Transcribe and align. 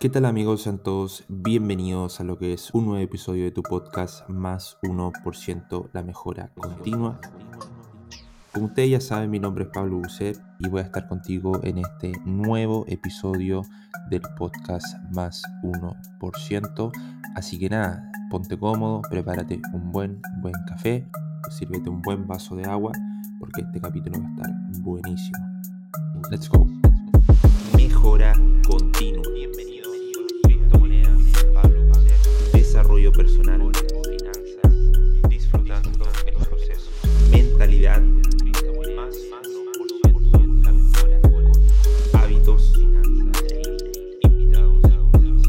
¿Qué 0.00 0.08
tal 0.08 0.26
amigos? 0.26 0.62
Sean 0.62 0.78
todos 0.78 1.24
bienvenidos 1.26 2.20
a 2.20 2.24
lo 2.24 2.38
que 2.38 2.52
es 2.52 2.70
un 2.72 2.86
nuevo 2.86 3.02
episodio 3.02 3.42
de 3.42 3.50
tu 3.50 3.64
podcast 3.64 4.28
Más 4.28 4.78
1% 4.84 5.90
La 5.92 6.04
Mejora 6.04 6.52
Continua. 6.54 7.20
Como 8.52 8.66
ustedes 8.66 8.90
ya 8.90 9.00
saben, 9.00 9.28
mi 9.28 9.40
nombre 9.40 9.64
es 9.64 9.70
Pablo 9.70 9.96
Bucet 9.96 10.40
y 10.60 10.68
voy 10.68 10.82
a 10.82 10.84
estar 10.84 11.08
contigo 11.08 11.60
en 11.64 11.78
este 11.78 12.12
nuevo 12.24 12.84
episodio 12.86 13.62
del 14.08 14.22
podcast 14.36 14.86
Más 15.12 15.42
1%. 15.64 16.92
Así 17.34 17.58
que 17.58 17.68
nada, 17.68 18.08
ponte 18.30 18.56
cómodo, 18.56 19.02
prepárate 19.10 19.60
un 19.72 19.90
buen, 19.90 20.22
buen 20.40 20.54
café, 20.68 21.08
sírvete 21.50 21.90
un 21.90 22.02
buen 22.02 22.24
vaso 22.24 22.54
de 22.54 22.66
agua 22.66 22.92
porque 23.40 23.62
este 23.62 23.80
capítulo 23.80 24.20
va 24.20 24.28
a 24.28 24.30
estar 24.30 24.80
buenísimo. 24.80 25.38
Let's 26.30 26.48
go. 26.48 26.68
Mejora 27.76 28.32
continua. 28.64 29.24
Bienvenido. 29.34 29.77
Desarrollo 32.78 33.10
personal, 33.10 33.72
finanzas, 34.04 35.28
disfrutando 35.28 36.04
el 36.24 36.34
proceso. 36.46 36.88
Mentalidad, 37.32 38.00
más. 38.94 39.16
Hábitos, 42.14 42.78
invitados 44.20 44.84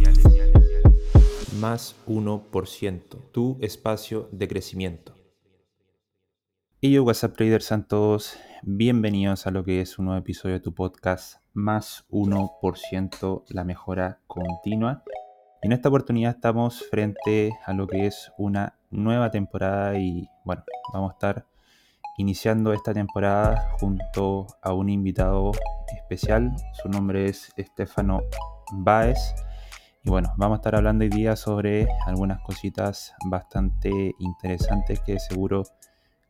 especiales. 0.02 1.54
Más 1.60 1.96
1%. 2.08 3.32
Tu 3.32 3.58
espacio 3.62 4.28
de 4.32 4.48
crecimiento. 4.48 5.14
Y 6.82 6.94
yo, 6.94 7.04
WhatsApp 7.04 7.38
Traders 7.38 7.72
bienvenidos 8.64 9.46
a 9.46 9.52
lo 9.52 9.64
que 9.64 9.82
es 9.82 10.00
un 10.00 10.06
nuevo 10.06 10.20
episodio 10.20 10.56
de 10.56 10.62
tu 10.62 10.74
podcast 10.74 11.44
Más 11.54 12.06
1% 12.10 13.44
la 13.50 13.64
mejora 13.64 14.20
continua. 14.26 15.04
En 15.62 15.74
esta 15.74 15.90
oportunidad 15.90 16.36
estamos 16.36 16.86
frente 16.90 17.52
a 17.66 17.74
lo 17.74 17.86
que 17.86 18.08
es 18.08 18.32
una 18.38 18.76
nueva 18.92 19.30
temporada 19.30 20.00
y 20.00 20.30
bueno, 20.46 20.64
vamos 20.94 21.12
a 21.12 21.14
estar 21.14 21.46
iniciando 22.16 22.72
esta 22.72 22.94
temporada 22.94 23.70
junto 23.78 24.48
a 24.62 24.72
un 24.72 24.88
invitado 24.88 25.52
especial. 25.94 26.56
Su 26.82 26.88
nombre 26.88 27.26
es 27.26 27.52
Estefano 27.58 28.22
Baez. 28.72 29.36
Y 30.06 30.10
bueno, 30.10 30.34
vamos 30.38 30.56
a 30.56 30.60
estar 30.60 30.76
hablando 30.76 31.04
hoy 31.04 31.10
día 31.10 31.36
sobre 31.36 31.90
algunas 32.06 32.40
cositas 32.40 33.14
bastante 33.26 34.16
interesantes 34.18 35.02
que 35.02 35.20
seguro 35.20 35.64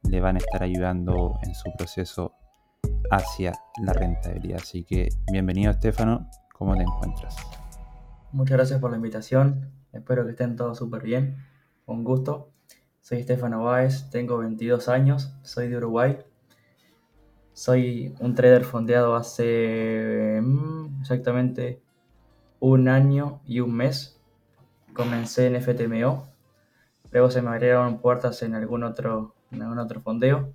le 0.10 0.22
van 0.22 0.38
a 0.38 0.40
estar 0.40 0.64
ayudando 0.64 1.38
en 1.44 1.54
su 1.54 1.72
proceso 1.78 2.34
hacia 3.12 3.54
la 3.84 3.94
rentabilidad. 3.94 4.60
Así 4.60 4.84
que 4.86 5.10
bienvenido 5.32 5.70
Estefano, 5.70 6.28
¿cómo 6.52 6.76
te 6.76 6.82
encuentras? 6.82 7.59
Muchas 8.32 8.58
gracias 8.58 8.80
por 8.80 8.92
la 8.92 8.98
invitación, 8.98 9.72
espero 9.92 10.24
que 10.24 10.32
estén 10.32 10.56
todos 10.56 10.78
súper 10.78 11.02
bien, 11.02 11.38
un 11.88 12.04
gusto. 12.04 12.52
Soy 13.02 13.22
Estefano 13.22 13.64
Báez, 13.64 14.08
tengo 14.12 14.38
22 14.38 14.88
años, 14.88 15.34
soy 15.42 15.68
de 15.68 15.78
Uruguay. 15.78 16.20
Soy 17.54 18.14
un 18.20 18.36
trader 18.36 18.66
fondeado 18.66 19.16
hace 19.16 20.40
mm, 20.44 21.02
exactamente 21.02 21.82
un 22.60 22.88
año 22.88 23.42
y 23.48 23.62
un 23.62 23.74
mes. 23.76 24.22
Comencé 24.94 25.48
en 25.48 25.60
FTMO, 25.60 26.28
luego 27.10 27.32
se 27.32 27.42
me 27.42 27.50
abrieron 27.50 28.00
puertas 28.00 28.44
en 28.44 28.54
algún 28.54 28.84
otro 28.84 29.34
en 29.50 29.64
algún 29.64 29.80
otro 29.80 30.02
fondeo. 30.02 30.54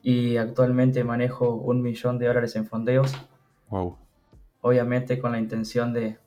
Y 0.00 0.38
actualmente 0.38 1.04
manejo 1.04 1.54
un 1.54 1.82
millón 1.82 2.18
de 2.18 2.28
dólares 2.28 2.56
en 2.56 2.66
fondeos. 2.66 3.12
Wow. 3.68 3.98
Obviamente 4.62 5.18
con 5.18 5.32
la 5.32 5.38
intención 5.38 5.92
de, 5.92 6.18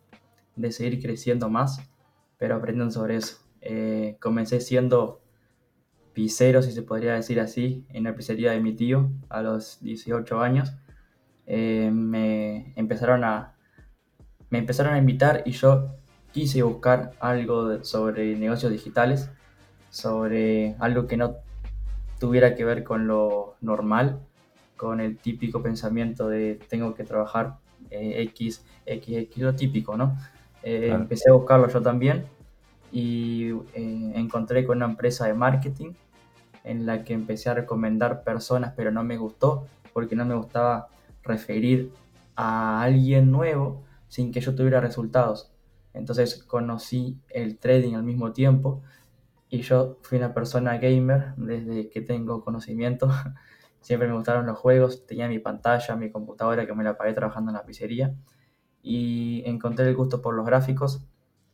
de 0.62 0.72
seguir 0.72 1.02
creciendo 1.02 1.50
más, 1.50 1.82
pero 2.38 2.56
aprendiendo 2.56 2.92
sobre 2.92 3.18
eso. 3.18 3.38
Eh, 3.62 4.18
comencé 4.20 4.62
siendo 4.62 5.22
pisero, 6.14 6.62
si 6.62 6.72
se 6.72 6.82
podría 6.82 7.14
decir 7.14 7.40
así, 7.40 7.86
en 7.90 8.04
la 8.06 8.16
pizzería 8.16 8.52
de 8.52 8.60
mi 8.60 8.74
tío 8.74 9.12
a 9.30 9.42
los 9.42 9.80
18 9.82 10.42
años. 10.42 10.74
Eh, 11.48 11.90
me 11.92 12.74
empezaron 12.76 13.24
a 13.24 13.56
me 14.50 14.60
empezaron 14.60 14.94
a 14.94 14.98
invitar 14.98 15.44
y 15.46 15.52
yo 15.52 15.96
quise 16.32 16.62
buscar 16.62 17.14
algo 17.20 17.84
sobre 17.84 18.36
negocios 18.36 18.72
digitales, 18.72 19.30
sobre 19.90 20.76
algo 20.80 21.08
que 21.08 21.18
no 21.18 21.38
tuviera 22.20 22.54
que 22.54 22.66
ver 22.66 22.84
con 22.84 23.08
lo 23.08 23.56
normal, 23.62 24.20
con 24.76 25.00
el 25.00 25.18
típico 25.18 25.64
pensamiento 25.64 26.28
de 26.28 26.60
tengo 26.70 26.94
que 26.96 27.04
trabajar 27.04 27.58
eh, 27.90 28.22
X, 28.24 28.64
X, 28.86 29.18
X, 29.18 29.38
lo 29.44 29.56
típico, 29.56 29.96
¿no? 29.98 30.18
Eh, 30.64 30.88
Claro. 30.88 31.04
Empecé 31.04 31.30
a 31.30 31.34
buscarlo 31.34 31.68
yo 31.68 31.82
también 31.82 32.26
y 32.92 33.52
eh, 33.74 34.12
encontré 34.16 34.66
con 34.66 34.78
una 34.78 34.86
empresa 34.86 35.26
de 35.26 35.34
marketing 35.34 35.94
en 36.64 36.86
la 36.86 37.04
que 37.04 37.14
empecé 37.14 37.50
a 37.50 37.54
recomendar 37.54 38.24
personas, 38.24 38.74
pero 38.76 38.92
no 38.92 39.04
me 39.04 39.18
gustó 39.18 39.68
porque 39.94 40.16
no 40.16 40.26
me 40.26 40.36
gustaba 40.36 40.88
referir 41.24 41.92
a 42.36 42.82
alguien 42.82 43.32
nuevo 43.32 43.84
sin 44.08 44.32
que 44.32 44.42
yo 44.42 44.56
tuviera 44.56 44.82
resultados. 44.82 45.52
Entonces 45.94 46.44
conocí 46.44 47.18
el 47.30 47.58
trading 47.58 47.96
al 47.96 48.04
mismo 48.04 48.32
tiempo 48.32 48.82
y 49.50 49.62
yo 49.62 49.98
fui 50.02 50.18
una 50.18 50.34
persona 50.34 50.78
gamer 50.78 51.34
desde 51.36 51.90
que 51.90 52.02
tengo 52.02 52.44
conocimiento. 52.44 53.10
Siempre 53.82 54.08
me 54.08 54.14
gustaron 54.14 54.46
los 54.46 54.58
juegos, 54.60 55.06
tenía 55.08 55.28
mi 55.28 55.40
pantalla, 55.40 55.96
mi 55.96 56.12
computadora 56.12 56.66
que 56.68 56.74
me 56.74 56.84
la 56.84 56.96
pagué 56.98 57.14
trabajando 57.14 57.52
en 57.52 57.58
la 57.58 57.66
pizzería 57.66 58.14
y 58.84 59.44
encontré 59.46 59.88
el 59.88 59.96
gusto 59.96 60.22
por 60.22 60.34
los 60.36 60.46
gráficos, 60.46 61.06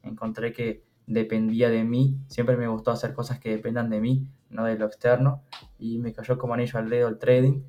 encontré 0.04 0.54
que 0.54 0.84
dependía 1.06 1.70
de 1.70 1.84
mí, 1.84 2.18
siempre 2.28 2.58
me 2.58 2.68
gustó 2.68 2.92
hacer 2.92 3.14
cosas 3.14 3.40
que 3.40 3.50
dependan 3.50 3.90
de 3.90 4.02
mí, 4.02 4.28
no 4.50 4.66
de 4.66 4.78
lo 4.78 4.86
externo 4.86 5.42
y 5.80 6.00
me 6.00 6.14
cayó 6.14 6.38
como 6.38 6.54
anillo 6.54 6.80
al 6.80 6.90
dedo 6.90 7.08
el 7.08 7.18
trading. 7.18 7.62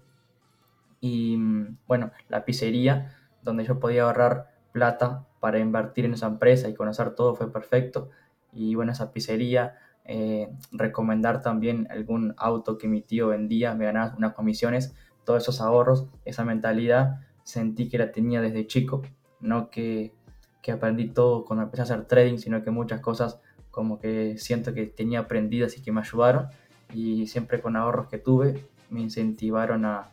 Y 1.01 1.37
mm, 1.37 1.79
bueno, 1.87 2.11
la 2.29 2.45
pizzería 2.45 3.15
donde 3.43 3.65
yo 3.65 3.79
podía 3.79 4.03
ahorrar 4.03 4.55
plata 4.73 5.27
para 5.41 5.59
invertir 5.59 6.05
en 6.05 6.15
esa 6.15 6.27
empresa 6.27 6.69
y 6.69 6.75
conocer 6.75 7.15
todo 7.15 7.35
fue 7.35 7.53
perfecto. 7.53 8.11
Y 8.53 8.75
bueno, 8.75 8.93
esa 8.93 9.13
pizzería 9.13 9.77
eh, 10.05 10.51
recomendar 10.73 11.43
también 11.43 11.87
algún 11.91 12.35
auto 12.39 12.79
que 12.79 12.89
mi 12.89 13.03
tío 13.03 13.29
vendía, 13.29 13.75
me 13.75 13.85
ganaba 13.85 14.15
unas 14.17 14.35
comisiones, 14.35 14.95
todos 15.25 15.43
esos 15.43 15.61
ahorros, 15.61 16.07
esa 16.25 16.45
mentalidad, 16.45 17.21
sentí 17.45 17.89
que 17.89 17.99
la 17.99 18.11
tenía 18.11 18.41
desde 18.41 18.67
chico, 18.67 19.03
no 19.41 19.71
que, 19.71 20.13
que 20.63 20.73
aprendí 20.73 21.09
todo 21.09 21.45
cuando 21.45 21.65
empecé 21.65 21.83
a 21.83 21.85
hacer 21.85 22.05
trading, 22.07 22.39
sino 22.39 22.63
que 22.63 22.71
muchas 22.71 23.01
cosas 23.01 23.41
como 23.71 23.99
que 23.99 24.39
siento 24.39 24.75
que 24.75 24.87
tenía 24.87 25.21
aprendidas 25.21 25.77
y 25.77 25.83
que 25.83 25.93
me 25.93 26.01
ayudaron. 26.01 26.49
Y 26.93 27.27
siempre 27.27 27.61
con 27.61 27.77
ahorros 27.77 28.09
que 28.09 28.19
tuve 28.19 28.67
me 28.91 29.01
incentivaron 29.01 29.85
a, 29.85 30.09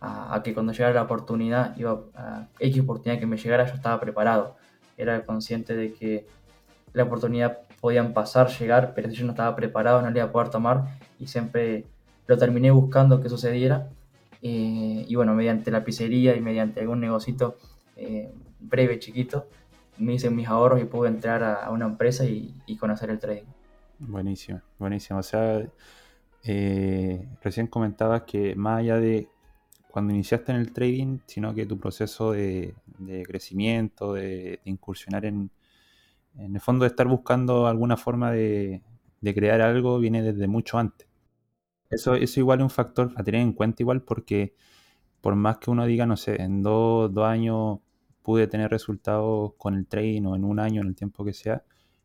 a, 0.00 0.42
que 0.42 0.54
cuando 0.54 0.72
llegara 0.72 0.94
la 0.94 1.02
oportunidad, 1.02 1.76
iba 1.76 2.00
a 2.14 2.48
X 2.58 2.82
oportunidad 2.82 3.20
que 3.20 3.26
me 3.26 3.36
llegara, 3.36 3.66
yo 3.66 3.74
estaba 3.74 4.00
preparado, 4.00 4.56
era 4.96 5.24
consciente 5.24 5.76
de 5.76 5.92
que 5.92 6.26
la 6.92 7.04
oportunidad 7.04 7.58
podían 7.80 8.12
pasar, 8.12 8.48
llegar, 8.48 8.92
pero 8.94 9.10
si 9.10 9.16
yo 9.16 9.24
no 9.24 9.32
estaba 9.32 9.54
preparado 9.56 10.02
no 10.02 10.10
le 10.10 10.18
iba 10.18 10.28
a 10.28 10.32
poder 10.32 10.50
tomar. 10.50 10.98
Y 11.18 11.26
siempre 11.26 11.86
lo 12.26 12.36
terminé 12.36 12.70
buscando 12.70 13.20
que 13.20 13.28
sucediera. 13.28 13.88
Eh, 14.42 15.04
y 15.06 15.14
bueno, 15.14 15.34
mediante 15.34 15.70
la 15.70 15.84
pizzería 15.84 16.36
y 16.36 16.40
mediante 16.40 16.80
algún 16.80 17.00
negocito 17.00 17.56
eh, 17.96 18.32
breve, 18.60 18.98
chiquito, 18.98 19.48
me 19.98 20.14
hice 20.14 20.30
mis 20.30 20.48
ahorros 20.48 20.80
y 20.80 20.84
pude 20.84 21.08
entrar 21.08 21.42
a, 21.42 21.70
una 21.70 21.86
empresa 21.86 22.24
y, 22.24 22.54
conocer 22.78 23.10
el 23.10 23.18
trading. 23.18 23.44
Buenísimo, 23.98 24.60
buenísimo. 24.78 25.18
O 25.18 25.22
sea, 25.22 25.62
eh, 26.44 27.28
recién 27.42 27.66
comentabas 27.66 28.22
que 28.22 28.54
más 28.54 28.80
allá 28.80 28.96
de 28.96 29.28
cuando 29.90 30.12
iniciaste 30.12 30.52
en 30.52 30.58
el 30.58 30.72
trading, 30.72 31.18
sino 31.26 31.54
que 31.54 31.66
tu 31.66 31.78
proceso 31.78 32.32
de, 32.32 32.74
crecimiento, 33.26 34.14
de, 34.14 34.22
de 34.22 34.60
incursionar 34.64 35.24
en, 35.24 35.50
en 36.38 36.54
el 36.54 36.60
fondo 36.60 36.84
de 36.84 36.90
estar 36.90 37.08
buscando 37.08 37.66
alguna 37.66 37.96
forma 37.96 38.30
de, 38.30 38.82
de 39.20 39.34
crear 39.34 39.60
algo, 39.60 39.98
viene 39.98 40.22
desde 40.22 40.46
mucho 40.46 40.78
antes. 40.78 41.08
Eso, 41.90 42.14
eso 42.14 42.40
igual 42.40 42.60
es 42.60 42.64
un 42.64 42.70
factor 42.70 43.12
a 43.16 43.24
tener 43.24 43.40
en 43.40 43.52
cuenta 43.52 43.82
igual 43.82 44.02
porque 44.02 44.54
por 45.20 45.34
más 45.34 45.58
que 45.58 45.70
uno 45.70 45.86
diga, 45.86 46.06
no 46.06 46.16
sé, 46.16 46.40
en 46.40 46.62
dos, 46.62 47.12
dos 47.12 47.26
años 47.26 47.80
pude 48.22 48.46
tener 48.46 48.70
resultados 48.70 49.52
con 49.56 49.74
el 49.74 49.86
trading 49.86 50.24
o 50.24 50.36
en 50.36 50.44
un 50.44 50.60
año, 50.60 50.82
en 50.82 50.88
el 50.88 50.94
tiempo 50.94 51.24
que 51.24 51.32
sea, 51.32 51.64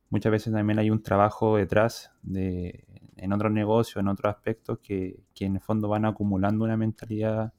muchas 0.10 0.32
veces 0.32 0.54
también 0.54 0.80
hay 0.80 0.90
un 0.90 1.02
trabajo 1.02 1.58
detrás 1.58 2.12
de, 2.22 2.86
en 3.18 3.34
otros 3.34 3.52
negocios, 3.52 4.02
en 4.02 4.08
otros 4.08 4.34
aspectos 4.34 4.80
que, 4.80 5.20
que 5.34 5.46
en 5.46 5.56
el 5.56 5.62
fondo 5.62 5.90
van 5.90 6.06
acumulando 6.06 6.66
una 6.66 6.78
mentalidad 6.78 7.54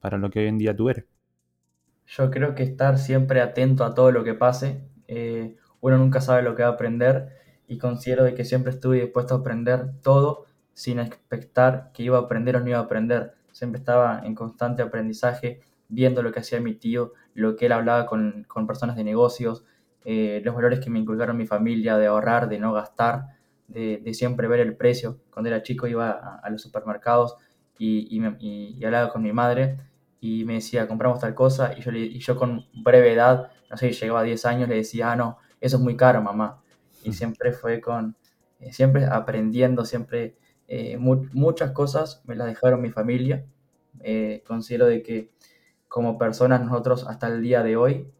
para 0.00 0.18
lo 0.18 0.30
que 0.30 0.40
hoy 0.40 0.46
en 0.46 0.58
día 0.58 0.74
tú 0.74 0.88
eres. 0.88 1.04
Yo 2.06 2.30
creo 2.30 2.54
que 2.54 2.62
estar 2.62 2.98
siempre 2.98 3.40
atento 3.40 3.84
a 3.84 3.94
todo 3.94 4.10
lo 4.10 4.24
que 4.24 4.34
pase, 4.34 4.82
eh, 5.08 5.56
uno 5.80 5.98
nunca 5.98 6.20
sabe 6.20 6.42
lo 6.42 6.54
que 6.54 6.62
va 6.62 6.70
a 6.70 6.72
aprender 6.72 7.30
y 7.66 7.78
considero 7.78 8.24
de 8.24 8.34
que 8.34 8.44
siempre 8.44 8.72
estuve 8.72 9.00
dispuesto 9.00 9.34
a 9.34 9.38
aprender 9.38 9.92
todo 10.02 10.46
sin 10.74 10.98
expectar 10.98 11.90
que 11.92 12.02
iba 12.02 12.18
a 12.18 12.22
aprender 12.22 12.56
o 12.56 12.60
no 12.60 12.68
iba 12.68 12.78
a 12.78 12.82
aprender. 12.82 13.34
Siempre 13.52 13.78
estaba 13.78 14.22
en 14.24 14.34
constante 14.34 14.82
aprendizaje, 14.82 15.60
viendo 15.92 16.22
lo 16.22 16.32
que 16.32 16.40
hacía 16.40 16.58
mi 16.60 16.74
tío, 16.74 17.12
lo 17.34 17.54
que 17.54 17.66
él 17.66 17.72
hablaba 17.72 18.06
con, 18.06 18.44
con 18.48 18.66
personas 18.66 18.96
de 18.96 19.04
negocios, 19.04 19.64
eh, 20.04 20.40
los 20.42 20.54
valores 20.54 20.80
que 20.80 20.88
me 20.88 20.98
inculcaron 20.98 21.36
mi 21.36 21.46
familia 21.46 21.98
de 21.98 22.06
ahorrar, 22.06 22.48
de 22.48 22.58
no 22.58 22.72
gastar, 22.72 23.26
de, 23.68 24.02
siempre 24.14 24.48
ver 24.48 24.60
el 24.60 24.74
precio. 24.76 25.20
Cuando 25.30 25.48
era 25.48 25.62
chico 25.62 25.86
iba 25.86 26.10
a, 26.10 26.50
los 26.50 26.62
supermercados 26.62 27.36
y, 27.78 28.08
y, 28.10 28.84
hablaba 28.84 29.10
con 29.10 29.22
mi 29.22 29.32
madre 29.32 29.78
y 30.20 30.44
me 30.44 30.54
decía, 30.54 30.88
compramos 30.88 31.20
tal 31.20 31.34
cosa, 31.34 31.74
y 31.76 31.82
yo, 31.82 31.92
y 31.92 32.18
yo 32.18 32.36
con 32.36 32.66
brevedad, 32.72 33.50
no 33.70 33.76
sé, 33.76 33.92
llegaba 33.92 34.20
a 34.20 34.24
10 34.24 34.46
años, 34.46 34.68
le 34.68 34.76
decía, 34.76 35.12
ah, 35.12 35.16
no, 35.16 35.38
eso 35.60 35.76
es 35.76 35.82
muy 35.82 35.96
caro, 35.96 36.22
mamá. 36.22 36.62
Y 37.04 37.10
mm. 37.10 37.12
siempre 37.12 37.52
fue 37.52 37.80
con, 37.80 38.16
eh, 38.60 38.72
siempre 38.72 39.04
aprendiendo, 39.06 39.84
siempre 39.84 40.36
eh, 40.68 40.96
muchas 40.98 41.72
cosas 41.72 42.22
me 42.26 42.34
las 42.34 42.46
dejaron 42.46 42.80
mi 42.80 42.90
familia. 42.90 43.44
Considero 44.46 44.86
de 44.86 45.02
que 45.02 45.30
como 45.92 46.16
personas 46.16 46.64
nosotros 46.64 47.06
hasta 47.06 47.26
el 47.26 47.42
día 47.42 47.62
de 47.62 47.76
hoy, 47.76 48.10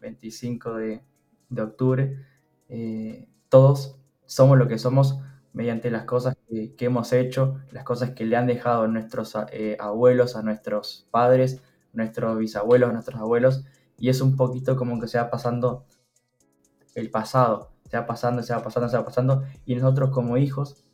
25 0.00 0.74
de, 0.74 1.00
de 1.48 1.62
octubre, 1.62 2.18
todos 3.48 3.96
somos 4.26 4.58
lo 4.58 4.66
que 4.66 4.78
somos 4.78 5.20
mediante 5.52 5.92
las 5.92 6.04
cosas 6.04 6.36
que, 6.48 6.84
hemos 6.84 7.12
hecho, 7.12 7.60
las 7.70 7.84
cosas 7.84 8.10
que 8.10 8.26
le 8.26 8.34
han 8.36 8.48
dejado 8.48 8.82
a 8.82 8.88
nuestros 8.88 9.36
abuelos, 9.78 10.34
a 10.34 10.42
nuestros 10.42 11.06
padres, 11.12 11.62
nuestros 11.92 12.36
bisabuelos, 12.36 12.90
a 12.90 12.92
nuestros 12.92 13.20
abuelos, 13.20 13.64
y 13.96 14.08
es 14.08 14.20
un 14.20 14.34
poquito 14.34 14.76
como 14.76 15.00
que 15.00 15.06
se 15.06 15.18
va 15.18 15.30
pasando 15.30 15.86
el 16.96 17.08
pasado, 17.10 17.70
se 17.88 17.96
va 17.96 18.06
pasando, 18.06 18.42
se 18.42 18.52
va 18.52 18.62
pasando, 18.62 18.88
se 18.88 18.96
va 18.96 19.04
pasando, 19.04 19.44
y 19.64 19.76
nosotros 19.76 20.10
como 20.10 20.36
hijos 20.36 20.84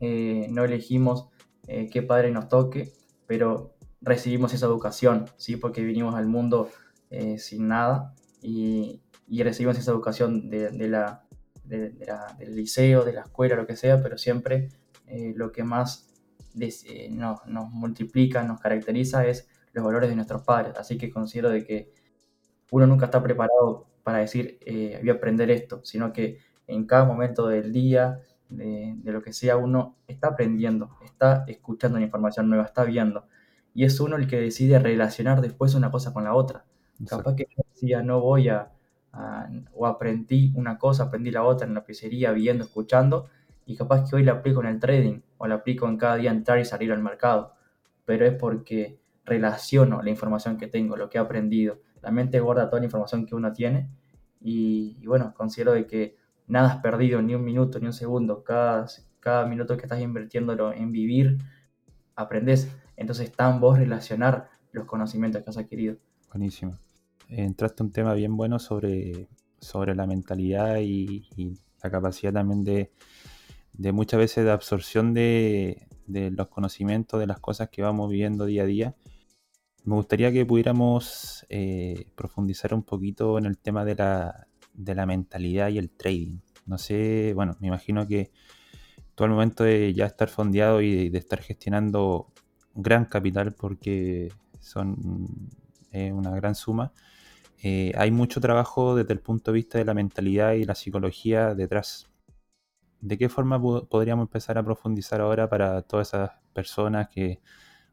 eh, 0.00 0.48
no 0.50 0.64
elegimos 0.64 1.28
eh, 1.66 1.88
qué 1.90 2.02
padre 2.02 2.30
nos 2.30 2.48
toque, 2.48 2.92
pero 3.26 3.73
recibimos 4.04 4.54
esa 4.54 4.66
educación, 4.66 5.26
¿sí? 5.36 5.56
porque 5.56 5.82
vinimos 5.82 6.14
al 6.14 6.26
mundo 6.26 6.70
eh, 7.10 7.38
sin 7.38 7.68
nada 7.68 8.14
y, 8.42 9.00
recibimos 9.42 9.78
esa 9.78 9.90
educación 9.90 10.48
de, 10.48 10.88
la, 10.88 11.24
del 11.64 12.54
liceo, 12.54 13.04
de 13.04 13.14
la 13.14 13.22
escuela, 13.22 13.56
lo 13.56 13.66
que 13.66 13.76
sea, 13.76 14.00
pero 14.02 14.16
siempre 14.16 14.68
lo 15.34 15.50
que 15.50 15.64
más 15.64 16.08
nos, 17.10 17.46
nos 17.46 17.70
multiplica, 17.70 18.42
nos 18.44 18.60
caracteriza 18.60 19.26
es 19.26 19.48
los 19.72 19.84
valores 19.84 20.08
de 20.08 20.16
nuestros 20.16 20.42
padres. 20.42 20.74
Así 20.78 20.96
que 20.96 21.10
considero 21.10 21.50
de 21.50 21.64
que 21.64 21.92
uno 22.70 22.86
nunca 22.86 23.06
está 23.06 23.22
preparado 23.22 23.86
para 24.02 24.18
decir, 24.18 24.58
eh, 24.64 24.98
voy 25.00 25.10
a 25.10 25.14
aprender 25.14 25.50
esto, 25.50 25.80
sino 25.84 26.12
que 26.12 26.38
en 26.66 26.86
cada 26.86 27.04
momento 27.04 27.48
del 27.48 27.72
día, 27.72 28.20
de, 28.48 28.96
lo 29.04 29.22
que 29.22 29.32
sea, 29.32 29.56
uno 29.56 29.96
está 30.06 30.28
aprendiendo, 30.28 30.96
está 31.04 31.44
escuchando 31.48 31.96
una 31.96 32.06
información 32.06 32.48
nueva, 32.48 32.64
está 32.64 32.84
viendo. 32.84 33.26
Y 33.74 33.84
es 33.84 33.98
uno 34.00 34.16
el 34.16 34.26
que 34.26 34.40
decide 34.40 34.78
relacionar 34.78 35.40
después 35.40 35.74
una 35.74 35.90
cosa 35.90 36.12
con 36.12 36.24
la 36.24 36.34
otra. 36.34 36.64
Capaz 37.08 37.34
que 37.34 37.46
yo 37.50 37.62
decía, 37.72 38.02
no 38.02 38.20
voy 38.20 38.48
a, 38.48 38.70
o 39.74 39.86
aprendí 39.86 40.52
una 40.54 40.78
cosa, 40.78 41.04
aprendí 41.04 41.30
la 41.30 41.42
otra 41.42 41.66
en 41.66 41.74
la 41.74 41.84
pizzería, 41.84 42.32
viendo, 42.32 42.64
escuchando, 42.64 43.28
y 43.66 43.76
capaz 43.76 44.08
que 44.08 44.16
hoy 44.16 44.24
la 44.24 44.32
aplico 44.32 44.60
en 44.60 44.68
el 44.68 44.78
trading, 44.78 45.20
o 45.38 45.46
la 45.46 45.56
aplico 45.56 45.88
en 45.88 45.96
cada 45.96 46.16
día 46.16 46.30
entrar 46.30 46.58
y 46.58 46.64
salir 46.64 46.92
al 46.92 47.02
mercado. 47.02 47.54
Pero 48.04 48.26
es 48.26 48.34
porque 48.34 48.98
relaciono 49.24 50.02
la 50.02 50.10
información 50.10 50.56
que 50.56 50.68
tengo, 50.68 50.96
lo 50.96 51.08
que 51.08 51.18
he 51.18 51.20
aprendido, 51.20 51.80
la 52.02 52.10
mente 52.10 52.38
guarda 52.40 52.68
toda 52.68 52.80
la 52.80 52.86
información 52.86 53.26
que 53.26 53.34
uno 53.34 53.52
tiene 53.52 53.88
y, 54.40 55.06
bueno, 55.06 55.32
considero 55.34 55.72
de 55.72 55.86
que 55.86 56.16
nada 56.46 56.74
es 56.74 56.76
perdido, 56.82 57.22
ni 57.22 57.34
un 57.34 57.42
minuto, 57.42 57.80
ni 57.80 57.86
un 57.86 57.94
segundo, 57.94 58.44
cada, 58.44 58.86
cada 59.20 59.46
minuto 59.46 59.76
que 59.76 59.84
estás 59.84 60.00
invirtiéndolo 60.00 60.72
en 60.74 60.92
vivir, 60.92 61.38
aprendes, 62.14 62.70
entonces 62.96 63.30
está 63.30 63.50
en 63.50 63.60
vos 63.60 63.78
relacionar 63.78 64.48
los 64.72 64.86
conocimientos 64.86 65.42
que 65.42 65.50
has 65.50 65.56
adquirido. 65.56 65.96
Buenísimo. 66.30 66.78
Entraste 67.28 67.82
un 67.82 67.92
tema 67.92 68.14
bien 68.14 68.36
bueno 68.36 68.58
sobre, 68.58 69.28
sobre 69.58 69.94
la 69.94 70.06
mentalidad 70.06 70.78
y, 70.80 71.28
la 71.82 71.90
capacidad 71.90 72.32
también 72.32 72.64
de, 72.64 72.92
de, 73.74 73.92
muchas 73.92 74.18
veces 74.18 74.44
de 74.44 74.50
absorción 74.50 75.12
de, 75.12 75.86
de 76.06 76.30
los 76.30 76.48
conocimientos, 76.48 77.20
de 77.20 77.26
las 77.26 77.40
cosas 77.40 77.68
que 77.68 77.82
vamos 77.82 78.10
viviendo 78.10 78.46
día 78.46 78.62
a 78.62 78.66
día 78.66 78.94
me 79.84 79.96
gustaría 79.96 80.32
que 80.32 80.46
pudiéramos 80.46 81.46
eh, 81.50 82.06
profundizar 82.14 82.72
un 82.74 82.82
poquito 82.82 83.38
en 83.38 83.44
el 83.44 83.58
tema 83.58 83.84
de 83.84 83.94
la, 83.94 84.46
de 84.72 84.94
la 84.94 85.04
mentalidad 85.04 85.68
y 85.68 85.78
el 85.78 85.90
trading. 85.90 86.38
No 86.66 86.78
sé, 86.78 87.32
bueno, 87.34 87.56
me 87.60 87.68
imagino 87.68 88.08
que 88.08 88.32
todo 89.14 89.26
el 89.26 89.32
momento 89.32 89.62
de 89.64 89.92
ya 89.92 90.06
estar 90.06 90.28
fondeado 90.28 90.80
y 90.80 91.10
de, 91.10 91.18
estar 91.18 91.40
gestionando 91.42 92.32
gran 92.74 93.06
capital 93.06 93.52
porque 93.52 94.32
son 94.60 95.48
una 95.92 96.30
gran 96.32 96.56
suma, 96.56 96.92
eh, 97.62 97.92
hay 97.96 98.10
mucho 98.10 98.40
trabajo 98.40 98.94
desde 98.94 99.14
el 99.14 99.20
punto 99.20 99.50
de 99.50 99.56
vista 99.56 99.78
de 99.78 99.84
la 99.86 99.94
mentalidad 99.94 100.52
y 100.52 100.64
la 100.64 100.74
psicología 100.74 101.54
detrás. 101.54 102.10
¿De 103.00 103.16
qué 103.18 103.28
forma 103.28 103.60
podríamos 103.60 104.24
empezar 104.24 104.58
a 104.58 104.62
profundizar 104.64 105.20
ahora 105.20 105.48
para 105.48 105.82
todas 105.82 106.08
esas 106.08 106.30
personas 106.52 107.08
que 107.08 107.40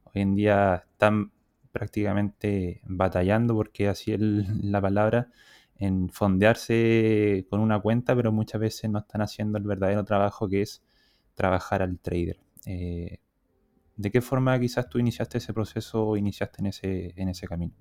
hoy 0.05 0.21
en 0.21 0.35
día 0.35 0.85
están 0.91 1.31
prácticamente 1.71 2.81
batallando, 2.83 3.55
porque 3.55 3.87
así 3.87 4.13
es 4.13 4.19
la 4.63 4.81
palabra, 4.81 5.29
en 5.77 6.09
fondearse 6.09 7.45
con 7.49 7.59
una 7.61 7.79
cuenta, 7.79 8.15
pero 8.15 8.31
muchas 8.31 8.61
veces 8.61 8.89
no 8.89 8.99
están 8.99 9.21
haciendo 9.21 9.57
el 9.57 9.63
verdadero 9.63 10.03
trabajo 10.05 10.49
que 10.49 10.61
es 10.63 10.83
trabajar 11.33 11.81
al 11.81 11.97
trader. 11.99 12.39
Eh, 12.65 13.19
¿De 14.01 14.09
qué 14.09 14.19
forma 14.19 14.59
quizás 14.59 14.89
tú 14.89 14.97
iniciaste 14.97 15.37
ese 15.37 15.53
proceso 15.53 16.03
o 16.03 16.17
iniciaste 16.17 16.57
en 16.61 16.65
ese, 16.65 17.13
en 17.15 17.29
ese 17.29 17.47
camino? 17.47 17.73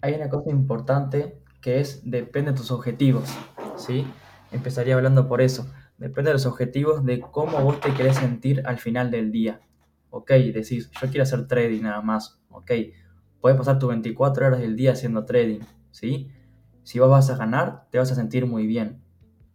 Hay 0.00 0.14
una 0.14 0.28
cosa 0.28 0.50
importante 0.50 1.42
que 1.60 1.80
es, 1.80 2.08
depende 2.08 2.52
de 2.52 2.56
tus 2.56 2.70
objetivos, 2.70 3.28
¿sí? 3.76 4.06
Empezaría 4.52 4.94
hablando 4.94 5.26
por 5.26 5.40
eso. 5.40 5.66
Depende 5.98 6.30
de 6.30 6.34
los 6.34 6.46
objetivos 6.46 7.04
de 7.04 7.20
cómo 7.20 7.60
vos 7.60 7.80
te 7.80 7.92
querés 7.92 8.18
sentir 8.18 8.62
al 8.66 8.78
final 8.78 9.10
del 9.10 9.32
día. 9.32 9.60
Ok, 10.10 10.30
decís, 10.30 10.92
yo 11.00 11.08
quiero 11.08 11.24
hacer 11.24 11.48
trading 11.48 11.82
nada 11.82 12.02
más. 12.02 12.40
Ok, 12.48 12.70
puedes 13.40 13.58
pasar 13.58 13.80
tus 13.80 13.88
24 13.88 14.46
horas 14.46 14.60
del 14.60 14.76
día 14.76 14.92
haciendo 14.92 15.24
trading, 15.24 15.60
¿sí? 15.90 16.30
Si 16.84 17.00
vos 17.00 17.10
vas 17.10 17.30
a 17.30 17.36
ganar, 17.36 17.88
te 17.90 17.98
vas 17.98 18.12
a 18.12 18.14
sentir 18.14 18.46
muy 18.46 18.68
bien. 18.68 19.02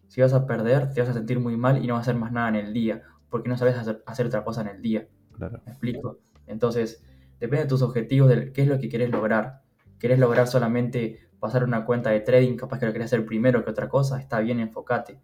Si 0.10 0.19
vas 0.19 0.34
a 0.34 0.45
perder, 0.45 0.94
te 0.94 1.00
vas 1.00 1.10
a 1.12 1.13
sentir 1.13 1.39
muy 1.39 1.56
mal 1.56 1.81
y 1.81 1.88
no 1.88 1.94
vas 1.94 2.01
a 2.07 2.12
hacer 2.12 2.19
más 2.19 2.34
nada 2.34 2.50
en 2.50 2.56
el 2.56 2.74
día, 2.74 3.04
porque 3.30 3.48
no 3.48 3.57
sabes 3.57 3.78
hacer, 3.78 4.25
otra 4.25 4.44
cosa 4.44 4.62
en 4.62 4.68
el 4.68 4.81
día. 4.81 5.07
¿Me 5.39 5.72
explico? 5.72 6.19
Entonces, 6.45 7.04
depende 7.39 7.63
de 7.63 7.69
tus 7.69 7.81
objetivos, 7.81 8.30
de 8.30 8.51
qué 8.51 8.63
es 8.63 8.68
lo 8.68 8.80
que 8.80 8.89
quieres 8.89 9.10
lograr. 9.10 9.62
¿Quieres 10.00 10.19
lograr 10.19 10.48
solamente 10.48 11.30
pasar 11.39 11.63
una 11.63 11.86
cuenta 11.86 12.12
de 12.12 12.19
trading? 12.22 12.56
Capaz 12.56 12.80
que 12.80 12.86
lo 12.86 12.94
querés 12.94 13.07
hacer 13.07 13.25
primero 13.25 13.63
que 13.63 13.72
otra 13.72 13.89
cosa. 13.89 14.19
Está 14.19 14.39
bien, 14.39 14.60
enfócate. 14.60 15.20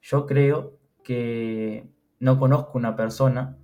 Yo 0.00 0.26
creo 0.26 0.78
que 1.02 1.88
no 2.20 2.38
conozco 2.38 2.78
una 2.78 2.96
persona 2.96 3.58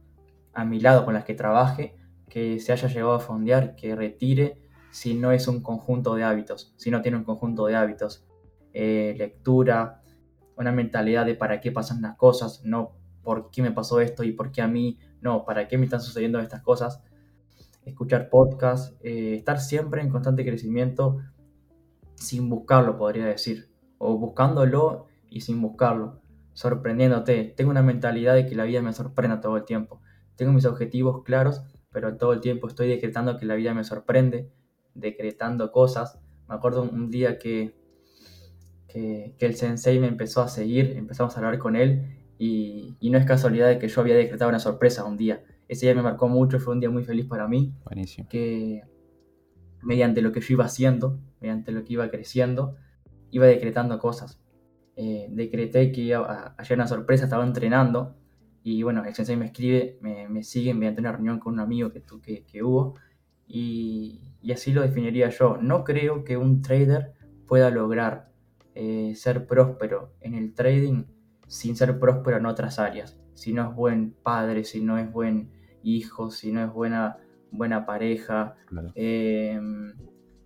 a 0.52 0.64
mi 0.64 0.80
lado 0.80 1.04
con 1.04 1.14
la 1.14 1.24
que 1.24 1.34
trabaje 1.34 1.96
que 2.28 2.58
se 2.58 2.72
haya 2.72 2.88
llegado 2.88 3.14
a 3.14 3.20
fondear, 3.20 3.76
que 3.76 3.94
retire 3.94 4.58
si 4.90 5.14
no 5.14 5.32
es 5.32 5.48
un 5.48 5.62
conjunto 5.62 6.14
de 6.14 6.24
hábitos, 6.24 6.72
si 6.76 6.90
no 6.90 7.02
tiene 7.02 7.18
un 7.18 7.24
conjunto 7.24 7.66
de 7.66 7.76
hábitos. 7.76 8.26
Eh, 8.72 9.14
lectura, 9.16 10.02
una 10.56 10.72
mentalidad 10.72 11.26
de 11.26 11.34
para 11.34 11.60
qué 11.60 11.70
pasan 11.72 12.02
las 12.02 12.16
cosas, 12.16 12.62
no 12.64 12.96
por 13.22 13.50
qué 13.50 13.62
me 13.62 13.72
pasó 13.72 14.00
esto 14.00 14.24
y 14.24 14.32
por 14.32 14.52
qué 14.52 14.62
a 14.62 14.68
mí, 14.68 14.98
no, 15.24 15.44
para 15.44 15.66
qué 15.66 15.76
me 15.76 15.86
están 15.86 16.00
sucediendo 16.00 16.38
estas 16.38 16.62
cosas. 16.62 17.02
Escuchar 17.84 18.30
podcasts, 18.30 18.96
eh, 19.02 19.34
estar 19.34 19.58
siempre 19.60 20.00
en 20.00 20.10
constante 20.10 20.44
crecimiento 20.44 21.18
sin 22.14 22.48
buscarlo, 22.48 22.96
podría 22.96 23.26
decir, 23.26 23.68
o 23.98 24.16
buscándolo 24.16 25.06
y 25.28 25.40
sin 25.40 25.60
buscarlo, 25.60 26.20
sorprendiéndote. 26.52 27.52
Tengo 27.56 27.72
una 27.72 27.82
mentalidad 27.82 28.34
de 28.34 28.46
que 28.46 28.54
la 28.54 28.64
vida 28.64 28.80
me 28.80 28.92
sorprenda 28.92 29.40
todo 29.40 29.56
el 29.56 29.64
tiempo. 29.64 30.00
Tengo 30.36 30.52
mis 30.52 30.64
objetivos 30.64 31.24
claros 31.24 31.64
pero 31.94 32.16
todo 32.16 32.32
el 32.32 32.40
tiempo 32.40 32.66
estoy 32.66 32.88
decretando 32.88 33.38
que 33.38 33.46
la 33.46 33.54
vida 33.54 33.72
me 33.72 33.84
sorprende, 33.84 34.50
decretando 34.94 35.70
cosas. 35.70 36.18
Me 36.48 36.56
acuerdo 36.56 36.82
un 36.82 37.08
día 37.08 37.38
que, 37.38 37.76
que, 38.88 39.36
el 39.38 39.54
sensei 39.54 40.00
me 40.00 40.08
empezó 40.08 40.42
a 40.42 40.48
seguir, 40.48 40.96
empezamos 40.96 41.36
a 41.36 41.38
hablar 41.38 41.58
con 41.58 41.76
él 41.76 42.23
y, 42.38 42.96
no 43.10 43.18
es 43.18 43.26
casualidad 43.26 43.68
de 43.68 43.78
que 43.78 43.88
yo 43.88 44.00
había 44.00 44.16
decretado 44.16 44.48
una 44.48 44.58
sorpresa 44.58 45.04
un 45.04 45.16
día. 45.16 45.42
Ese 45.68 45.86
día 45.86 45.94
me 45.94 46.02
marcó 46.02 46.28
mucho, 46.28 46.58
fue 46.58 46.74
un 46.74 46.80
día 46.80 46.90
muy 46.90 47.04
feliz 47.04 47.26
para 47.26 47.48
mí. 47.48 47.72
Buenísimo. 47.84 48.28
Que 48.28 48.82
mediante 49.82 50.22
lo 50.22 50.32
que 50.32 50.40
yo 50.40 50.54
iba 50.54 50.64
haciendo, 50.64 51.18
mediante 51.40 51.72
lo 51.72 51.84
que 51.84 51.92
iba 51.94 52.10
creciendo, 52.10 52.76
iba 53.30 53.46
decretando 53.46 53.98
cosas. 53.98 54.40
Eh, 54.96 55.26
decreté 55.30 55.92
que 55.92 56.00
iba 56.02 56.18
a, 56.18 56.54
a 56.56 56.74
una 56.74 56.86
sorpresa, 56.86 57.24
estaba 57.24 57.44
entrenando 57.44 58.16
y 58.62 58.82
bueno, 58.82 59.04
el 59.04 59.14
sensei 59.14 59.36
me 59.36 59.44
escribe, 59.46 59.98
me, 60.00 60.26
me 60.28 60.42
sigue 60.42 60.72
mediante 60.72 61.02
una 61.02 61.12
reunión 61.12 61.38
con 61.38 61.52
un 61.52 61.60
amigo 61.60 61.92
que, 61.92 62.02
que, 62.22 62.44
que 62.44 62.62
hubo. 62.62 62.94
Y, 63.46 64.32
y, 64.40 64.52
así 64.52 64.72
lo 64.72 64.80
definiría 64.80 65.28
yo. 65.28 65.58
No 65.60 65.84
creo 65.84 66.24
que 66.24 66.38
un 66.38 66.62
trader 66.62 67.12
pueda 67.46 67.70
lograr 67.70 68.30
eh, 68.74 69.12
ser 69.16 69.46
próspero 69.46 70.14
en 70.20 70.34
el 70.34 70.54
trading 70.54 71.04
sin 71.54 71.76
ser 71.76 72.00
próspero 72.00 72.36
en 72.36 72.46
otras 72.46 72.80
áreas. 72.80 73.16
Si 73.34 73.52
no 73.52 73.70
es 73.70 73.76
buen 73.76 74.10
padre, 74.10 74.64
si 74.64 74.80
no 74.80 74.98
es 74.98 75.10
buen 75.12 75.52
hijo, 75.84 76.32
si 76.32 76.50
no 76.50 76.64
es 76.64 76.72
buena, 76.72 77.18
buena 77.52 77.86
pareja, 77.86 78.56
em, 78.96 79.94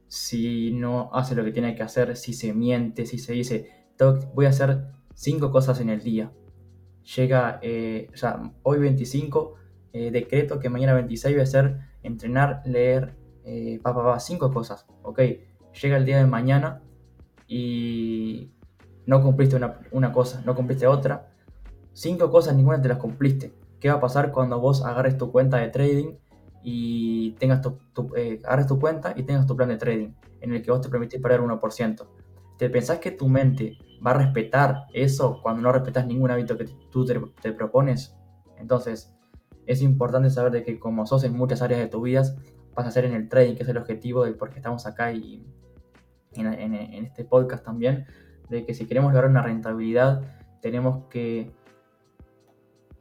si 0.06 0.70
no 0.72 1.08
hace 1.14 1.34
lo 1.34 1.44
que 1.44 1.52
tiene 1.52 1.74
que 1.74 1.82
hacer, 1.82 2.14
si 2.14 2.34
se 2.34 2.52
miente, 2.52 3.06
si 3.06 3.18
se 3.18 3.32
dice, 3.32 3.86
voy 4.34 4.44
a 4.44 4.50
hacer 4.50 4.84
cinco 5.14 5.50
cosas 5.50 5.80
en 5.80 5.88
el 5.88 6.02
día. 6.02 6.30
Llega, 7.16 7.58
eh, 7.62 8.10
ya, 8.14 8.52
hoy 8.62 8.78
25, 8.78 9.54
eh, 9.94 10.10
decreto 10.10 10.58
que 10.58 10.68
mañana 10.68 10.92
26 10.92 11.34
voy 11.34 11.40
a 11.40 11.44
hacer 11.44 11.78
entrenar, 12.02 12.60
leer, 12.66 13.16
eh, 13.44 13.80
pa, 13.82 13.94
pa, 13.94 14.20
cinco 14.20 14.52
cosas. 14.52 14.86
Ok, 15.02 15.20
llega 15.80 15.96
el 15.96 16.04
día 16.04 16.18
de 16.18 16.26
mañana 16.26 16.82
y 17.46 18.50
no 19.08 19.22
cumpliste 19.22 19.56
una, 19.56 19.80
una 19.90 20.12
cosa, 20.12 20.42
no 20.44 20.54
cumpliste 20.54 20.86
otra. 20.86 21.30
Cinco 21.94 22.30
cosas, 22.30 22.54
ninguna 22.54 22.82
te 22.82 22.88
las 22.88 22.98
cumpliste. 22.98 23.54
¿Qué 23.80 23.88
va 23.88 23.94
a 23.94 24.00
pasar 24.00 24.32
cuando 24.32 24.60
vos 24.60 24.84
agarres 24.84 25.16
tu 25.16 25.32
cuenta 25.32 25.56
de 25.56 25.68
trading 25.68 26.18
y 26.62 27.30
tengas 27.38 27.62
tu, 27.62 27.78
eh, 28.14 28.38
agarres 28.44 28.66
tu 28.66 28.78
cuenta 28.78 29.14
y 29.16 29.22
tengas 29.22 29.46
tu 29.46 29.56
plan 29.56 29.70
de 29.70 29.78
trading 29.78 30.10
en 30.42 30.52
el 30.52 30.62
que 30.62 30.70
vos 30.70 30.82
te 30.82 30.90
permitís 30.90 31.22
perder 31.22 31.40
1%? 31.40 32.06
¿Te 32.58 32.68
pensás 32.68 32.98
que 32.98 33.10
tu 33.10 33.28
mente 33.28 33.78
va 34.06 34.10
a 34.10 34.14
respetar 34.14 34.84
eso 34.92 35.40
cuando 35.40 35.62
no 35.62 35.72
respetas 35.72 36.06
ningún 36.06 36.30
hábito 36.30 36.58
que 36.58 36.66
tú 36.90 37.06
te, 37.06 37.52
propones? 37.52 38.14
Entonces, 38.58 39.14
es 39.64 39.80
importante 39.80 40.28
saber 40.28 40.52
de 40.52 40.62
que 40.62 40.78
como 40.78 41.06
sos 41.06 41.24
en 41.24 41.32
muchas 41.32 41.62
áreas 41.62 41.80
de 41.80 41.86
tu 41.86 42.02
vida, 42.02 42.24
vas 42.74 42.84
a 42.84 42.88
hacer 42.90 43.06
en 43.06 43.14
el 43.14 43.30
trading, 43.30 43.54
que 43.54 43.62
es 43.62 43.68
el 43.70 43.78
objetivo 43.78 44.26
del 44.26 44.34
por 44.34 44.50
qué 44.50 44.56
estamos 44.56 44.84
acá 44.84 45.12
y 45.12 45.46
en, 46.34 46.74
este 46.74 47.24
podcast 47.24 47.64
también, 47.64 48.04
de 48.48 48.64
que 48.64 48.74
si 48.74 48.86
queremos 48.86 49.12
lograr 49.12 49.30
una 49.30 49.42
rentabilidad, 49.42 50.22
tenemos 50.60 51.06
que 51.08 51.52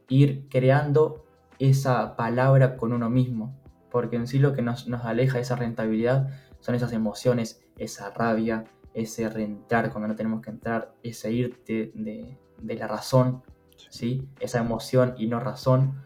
ir 0.08 0.46
creando 0.48 1.24
esa 1.58 2.16
palabra 2.16 2.76
con 2.76 2.92
uno 2.92 3.10
mismo, 3.10 3.58
porque 3.90 4.16
en 4.16 4.26
sí 4.26 4.38
lo 4.38 4.52
que 4.52 4.62
nos, 4.62 4.88
aleja 5.04 5.34
de 5.34 5.42
esa 5.42 5.56
rentabilidad 5.56 6.28
son 6.60 6.74
esas 6.74 6.92
emociones, 6.92 7.62
esa 7.76 8.10
rabia, 8.10 8.64
ese 8.94 9.28
reentrar 9.28 9.90
cuando 9.90 10.08
no 10.08 10.16
tenemos 10.16 10.40
que 10.40 10.50
entrar, 10.50 10.94
ese 11.02 11.32
irte 11.32 11.92
de, 11.94 12.38
de 12.60 12.74
la 12.74 12.86
razón, 12.86 13.42
¿sí? 13.90 14.28
esa 14.40 14.58
emoción 14.58 15.14
y 15.18 15.26
no 15.26 15.40
razón, 15.40 16.02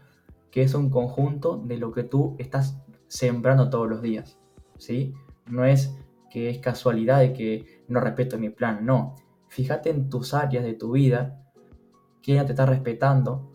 que 0.51 0.61
es 0.61 0.73
un 0.75 0.89
conjunto 0.89 1.57
de 1.57 1.77
lo 1.77 1.91
que 1.91 2.03
tú 2.03 2.35
estás 2.37 2.77
sembrando 3.07 3.69
todos 3.69 3.89
los 3.89 4.01
días. 4.01 4.37
¿sí? 4.77 5.13
No 5.47 5.65
es 5.65 5.95
que 6.29 6.49
es 6.49 6.59
casualidad 6.59 7.19
de 7.19 7.33
que 7.33 7.83
no 7.87 7.99
respeto 7.99 8.37
mi 8.37 8.49
plan, 8.49 8.85
no. 8.85 9.15
Fíjate 9.53 9.91
en 9.91 10.09
tus 10.09 10.33
áreas 10.33 10.63
de 10.63 10.73
tu 10.73 10.93
vida 10.93 11.39
que 12.23 12.31
ella 12.31 12.43
te 12.43 12.53
está 12.53 12.65
respetando 12.65 13.51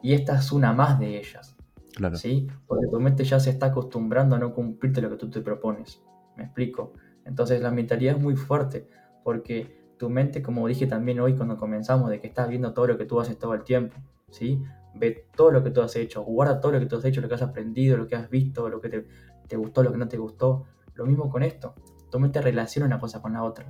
y 0.00 0.14
esta 0.14 0.38
es 0.38 0.52
una 0.52 0.72
más 0.72 0.98
de 0.98 1.18
ellas. 1.18 1.54
Claro. 1.94 2.16
¿sí? 2.16 2.46
Porque 2.66 2.86
tu 2.90 2.98
mente 2.98 3.22
ya 3.22 3.38
se 3.38 3.50
está 3.50 3.66
acostumbrando 3.66 4.36
a 4.36 4.38
no 4.38 4.54
cumplirte 4.54 5.02
lo 5.02 5.10
que 5.10 5.16
tú 5.16 5.28
te 5.28 5.42
propones. 5.42 6.02
¿Me 6.34 6.44
explico? 6.44 6.94
Entonces 7.26 7.60
la 7.60 7.70
mentalidad 7.70 8.16
es 8.16 8.22
muy 8.22 8.36
fuerte 8.36 8.88
porque 9.22 9.84
tu 9.98 10.08
mente, 10.08 10.40
como 10.40 10.66
dije 10.66 10.86
también 10.86 11.20
hoy 11.20 11.36
cuando 11.36 11.58
comenzamos, 11.58 12.08
de 12.08 12.18
que 12.18 12.28
estás 12.28 12.48
viendo 12.48 12.72
todo 12.72 12.86
lo 12.86 12.96
que 12.96 13.04
tú 13.04 13.20
haces 13.20 13.38
todo 13.38 13.52
el 13.52 13.64
tiempo, 13.64 13.98
¿sí? 14.30 14.62
Ve 14.94 15.28
todo 15.36 15.50
lo 15.50 15.62
que 15.62 15.72
tú 15.72 15.82
has 15.82 15.94
hecho, 15.94 16.22
guarda 16.22 16.58
todo 16.58 16.72
lo 16.72 16.80
que 16.80 16.86
tú 16.86 16.96
has 16.96 17.04
hecho, 17.04 17.20
lo 17.20 17.28
que 17.28 17.34
has 17.34 17.42
aprendido, 17.42 17.98
lo 17.98 18.06
que 18.06 18.16
has 18.16 18.30
visto, 18.30 18.70
lo 18.70 18.80
que 18.80 18.88
te, 18.88 19.06
te 19.46 19.56
gustó, 19.58 19.82
lo 19.82 19.92
que 19.92 19.98
no 19.98 20.08
te 20.08 20.16
gustó. 20.16 20.64
Lo 20.94 21.04
mismo 21.04 21.28
con 21.28 21.42
esto. 21.42 21.74
Tu 22.10 22.18
mente 22.18 22.40
relaciona 22.40 22.86
una 22.86 22.98
cosa 22.98 23.20
con 23.20 23.34
la 23.34 23.42
otra. 23.42 23.66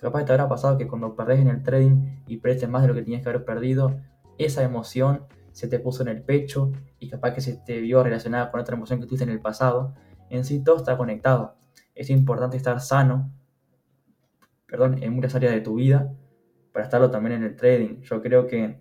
Capaz 0.00 0.24
te 0.24 0.32
habrá 0.32 0.48
pasado 0.48 0.78
que 0.78 0.88
cuando 0.88 1.14
perdés 1.14 1.40
en 1.40 1.48
el 1.48 1.62
trading 1.62 2.22
y 2.26 2.38
perdiste 2.38 2.66
más 2.66 2.82
de 2.82 2.88
lo 2.88 2.94
que 2.94 3.02
tenías 3.02 3.22
que 3.22 3.28
haber 3.28 3.44
perdido, 3.44 4.00
esa 4.38 4.62
emoción 4.62 5.26
se 5.52 5.68
te 5.68 5.78
puso 5.78 6.02
en 6.02 6.08
el 6.08 6.22
pecho 6.22 6.72
y 6.98 7.08
capaz 7.08 7.34
que 7.34 7.40
se 7.40 7.56
te 7.56 7.80
vio 7.80 8.02
relacionada 8.02 8.50
con 8.50 8.60
otra 8.60 8.76
emoción 8.76 9.00
que 9.00 9.06
tuviste 9.06 9.24
en 9.24 9.30
el 9.30 9.40
pasado. 9.40 9.94
En 10.30 10.44
sí 10.44 10.62
todo 10.64 10.76
está 10.76 10.96
conectado. 10.96 11.56
Es 11.94 12.08
importante 12.08 12.56
estar 12.56 12.80
sano, 12.80 13.30
perdón, 14.66 15.02
en 15.02 15.12
muchas 15.12 15.34
áreas 15.34 15.52
de 15.52 15.60
tu 15.60 15.74
vida 15.74 16.14
para 16.72 16.84
estarlo 16.84 17.10
también 17.10 17.36
en 17.36 17.42
el 17.42 17.56
trading. 17.56 18.00
Yo 18.00 18.22
creo 18.22 18.46
que 18.46 18.80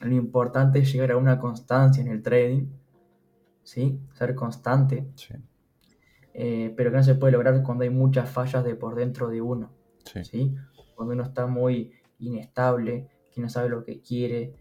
lo 0.00 0.14
importante 0.14 0.78
es 0.78 0.92
llegar 0.92 1.12
a 1.12 1.16
una 1.16 1.38
constancia 1.38 2.00
en 2.00 2.08
el 2.08 2.22
trading, 2.22 2.66
¿sí? 3.62 3.98
Ser 4.14 4.34
constante. 4.34 5.08
Eh, 6.34 6.72
pero 6.76 6.90
que 6.90 6.96
no 6.96 7.02
se 7.02 7.14
puede 7.14 7.32
lograr 7.32 7.62
cuando 7.62 7.84
hay 7.84 7.90
muchas 7.90 8.30
fallas 8.30 8.64
de 8.64 8.74
por 8.74 8.94
dentro 8.94 9.28
de 9.28 9.40
uno, 9.40 9.70
sí. 10.04 10.54
Cuando 10.94 11.14
uno 11.14 11.22
está 11.22 11.46
muy 11.46 11.92
inestable, 12.18 13.08
que 13.30 13.40
no 13.40 13.48
sabe 13.48 13.68
lo 13.68 13.84
que 13.84 14.00
quiere, 14.00 14.54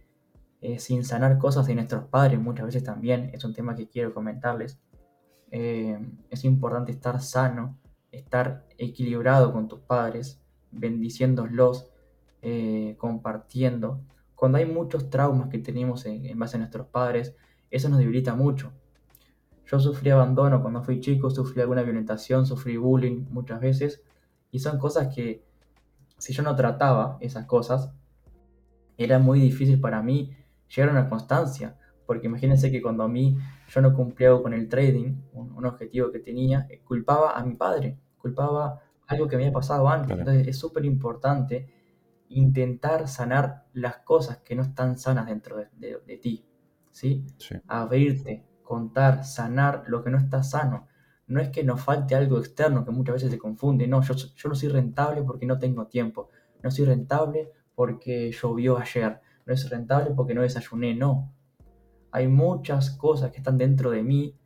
eh, 0.62 0.80
sin 0.80 1.04
sanar 1.04 1.38
cosas 1.38 1.68
de 1.68 1.76
nuestros 1.76 2.06
padres 2.06 2.40
muchas 2.40 2.66
veces 2.66 2.84
también, 2.84 3.32
es 3.34 3.44
un 3.44 3.54
tema 3.54 3.76
que 3.76 3.88
quiero 3.88 4.14
comentarles. 4.14 4.80
Eh, 5.52 6.00
es 6.30 6.46
importante 6.46 6.92
estar 6.92 7.22
sano, 7.22 7.78
estar 8.12 8.66
equilibrado 8.78 9.52
con 9.52 9.68
tus 9.68 9.80
padres, 9.82 10.42
bendiciéndolos, 10.72 11.88
compartiendo, 12.98 14.02
cuando 14.42 14.58
hay 14.58 14.66
muchos 14.66 15.12
traumas 15.12 15.50
que 15.50 15.60
tenemos 15.60 16.04
en, 16.08 16.40
base 16.40 16.58
a 16.58 16.60
nuestros 16.62 16.88
padres, 16.88 17.36
eso 17.70 17.90
nos 17.90 18.00
debilita 18.00 18.34
mucho. 18.34 18.72
Yo 19.68 19.80
sufrí 19.80 20.10
abandono 20.10 20.64
cuando 20.64 20.82
fui 20.82 21.00
chico, 21.00 21.30
sufrí 21.30 21.62
alguna 21.62 21.84
violentación, 21.84 22.48
sufrí 22.48 22.76
bullying 22.76 23.28
muchas 23.30 23.60
veces, 23.60 24.02
y 24.52 24.60
son 24.60 24.78
cosas 24.78 25.14
que 25.14 25.46
si 26.18 26.34
yo 26.34 26.44
no 26.44 26.56
trataba 26.56 27.18
esas 27.20 27.46
cosas, 27.46 27.92
era 28.98 29.18
muy 29.18 29.40
difícil 29.40 29.80
para 29.80 30.02
mí 30.02 30.36
llegar 30.68 30.90
a 30.90 31.00
una 31.00 31.10
constancia, 31.10 31.78
porque 32.06 32.28
imagínense 32.28 32.72
que 32.72 32.82
cuando 32.82 33.04
a 33.04 33.08
mí 33.08 33.38
yo 33.68 33.82
no 33.82 33.94
cumplía 33.94 34.32
con 34.42 34.54
el 34.54 34.68
trading, 34.68 35.16
un, 35.34 35.66
objetivo 35.66 36.12
que 36.12 36.20
tenía, 36.20 36.68
eh, 36.70 36.82
culpaba 36.84 37.38
a 37.38 37.44
mi 37.44 37.56
padre, 37.56 37.98
culpaba 38.18 38.82
algo 39.08 39.28
que 39.28 39.38
me 39.38 39.44
había 39.44 39.54
pasado 39.54 39.88
antes. 39.90 40.18
Entonces 40.18 40.48
es 40.48 40.58
súper 40.58 40.86
importante 40.86 41.68
intentar 42.30 43.08
sanar 43.08 43.66
las 43.74 43.98
cosas 43.98 44.38
que 44.40 44.56
no 44.56 44.62
están 44.62 44.98
sanas 44.98 45.26
dentro 45.26 45.58
de, 45.58 46.18
ti, 46.18 46.46
¿sí? 46.92 47.26
Abrirte, 47.68 48.46
contar, 48.64 49.24
sanar 49.26 49.84
lo 49.88 50.04
que 50.04 50.10
no 50.10 50.18
está 50.18 50.44
sano. 50.44 50.88
No 51.32 51.40
es 51.40 51.50
que 51.50 51.64
nos 51.64 51.82
falte 51.82 52.14
algo 52.16 52.38
externo 52.38 52.84
que 52.84 52.92
muchas 52.92 53.16
veces 53.16 53.32
se 53.32 53.38
confunde, 53.38 53.88
no, 53.88 54.02
yo, 54.02 54.14
yo 54.14 54.50
no 54.50 54.56
soy 54.56 54.70
rentable 54.70 55.24
porque 55.24 55.46
no 55.46 55.58
tengo 55.58 55.88
tiempo, 55.88 56.30
no 56.62 56.70
soy 56.72 56.86
rentable 56.86 57.52
porque 57.74 58.32
llovió 58.32 58.78
ayer, 58.78 59.22
no 59.46 59.56
soy 59.56 59.70
rentable 59.70 60.12
porque 60.16 60.34
no 60.34 60.42
desayuné, 60.42 60.94
no. 60.94 61.34
Hay 62.12 62.28
muchas 62.28 62.92
cosas 62.92 63.32
que 63.32 63.38
están 63.38 63.58
dentro 63.58 63.92
de 63.92 64.04
mí 64.04 64.38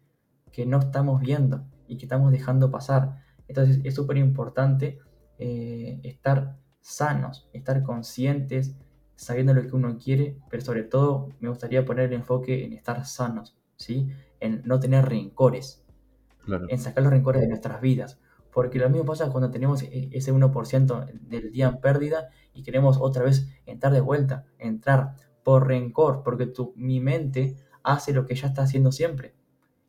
que 0.51 0.65
no 0.65 0.80
estamos 0.80 1.22
viendo 1.22 1.65
y 1.88 1.98
que 1.98 2.06
estamos 2.06 2.32
dejando 2.32 2.70
pasar. 2.72 3.24
Entonces 3.48 3.82
es 3.84 3.96
súper 3.96 4.18
importante 4.18 5.00
eh, 5.38 6.00
estar 6.04 6.58
sanos, 6.82 7.50
estar 7.51 7.84
conscientes, 7.84 8.75
sabiendo 9.15 9.54
lo 9.54 9.63
que 9.63 9.75
uno 9.75 9.98
quiere, 9.98 10.38
pero 10.50 10.63
sobre 10.63 10.84
todo 10.84 11.30
me 11.39 11.50
gustaría 11.50 11.84
poner 11.86 12.06
el 12.06 12.13
enfoque 12.13 12.63
en 12.63 12.74
estar 12.74 13.06
sanos, 13.06 13.58
¿sí? 13.75 14.10
En 14.39 14.62
no 14.65 14.80
tener 14.80 15.06
rencores, 15.06 15.85
en 16.69 16.79
sacar 16.79 17.03
los 17.03 17.11
rencores 17.11 17.41
de 17.41 17.47
nuestras 17.47 17.81
vidas. 17.81 18.19
Porque 18.51 18.79
lo 18.79 18.89
mismo 18.89 19.05
pasa 19.05 19.29
cuando 19.29 19.51
tenemos 19.51 19.83
e-, 19.83 20.09
ese 20.13 20.33
1% 20.33 21.19
del 21.21 21.51
día 21.51 21.67
en 21.67 21.81
pérdida 21.81 22.29
y 22.53 22.63
queremos 22.63 22.97
otra 22.99 23.23
vez 23.23 23.49
entrar 23.65 23.91
de 23.91 24.01
vuelta, 24.01 24.45
entrar 24.57 25.15
por 25.43 25.67
rencor, 25.67 26.23
porque 26.23 26.47
tu, 26.47 26.73
mi 26.75 26.99
mente 26.99 27.57
hace 27.83 28.13
lo 28.13 28.25
que 28.25 28.35
ya 28.35 28.47
está 28.47 28.63
haciendo 28.63 28.91
siempre. 28.91 29.35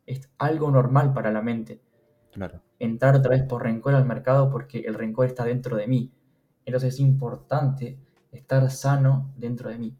Es 0.05 0.29
algo 0.37 0.69
normal 0.69 1.13
para 1.13 1.31
la 1.31 1.41
mente. 1.41 1.81
Entrar 2.79 3.15
otra 3.15 3.31
vez 3.31 3.43
por 3.43 3.63
rencor 3.63 3.95
al 3.95 4.05
mercado 4.05 4.49
porque 4.49 4.79
el 4.79 4.93
rencor 4.93 5.25
está 5.25 5.43
dentro 5.43 5.75
de 5.77 5.87
mí. 5.87 6.11
Entonces 6.65 6.95
es 6.95 6.99
importante 6.99 7.97
estar 8.31 8.69
sano 8.69 9.33
dentro 9.35 9.69
de 9.69 9.79
mí. 9.79 9.97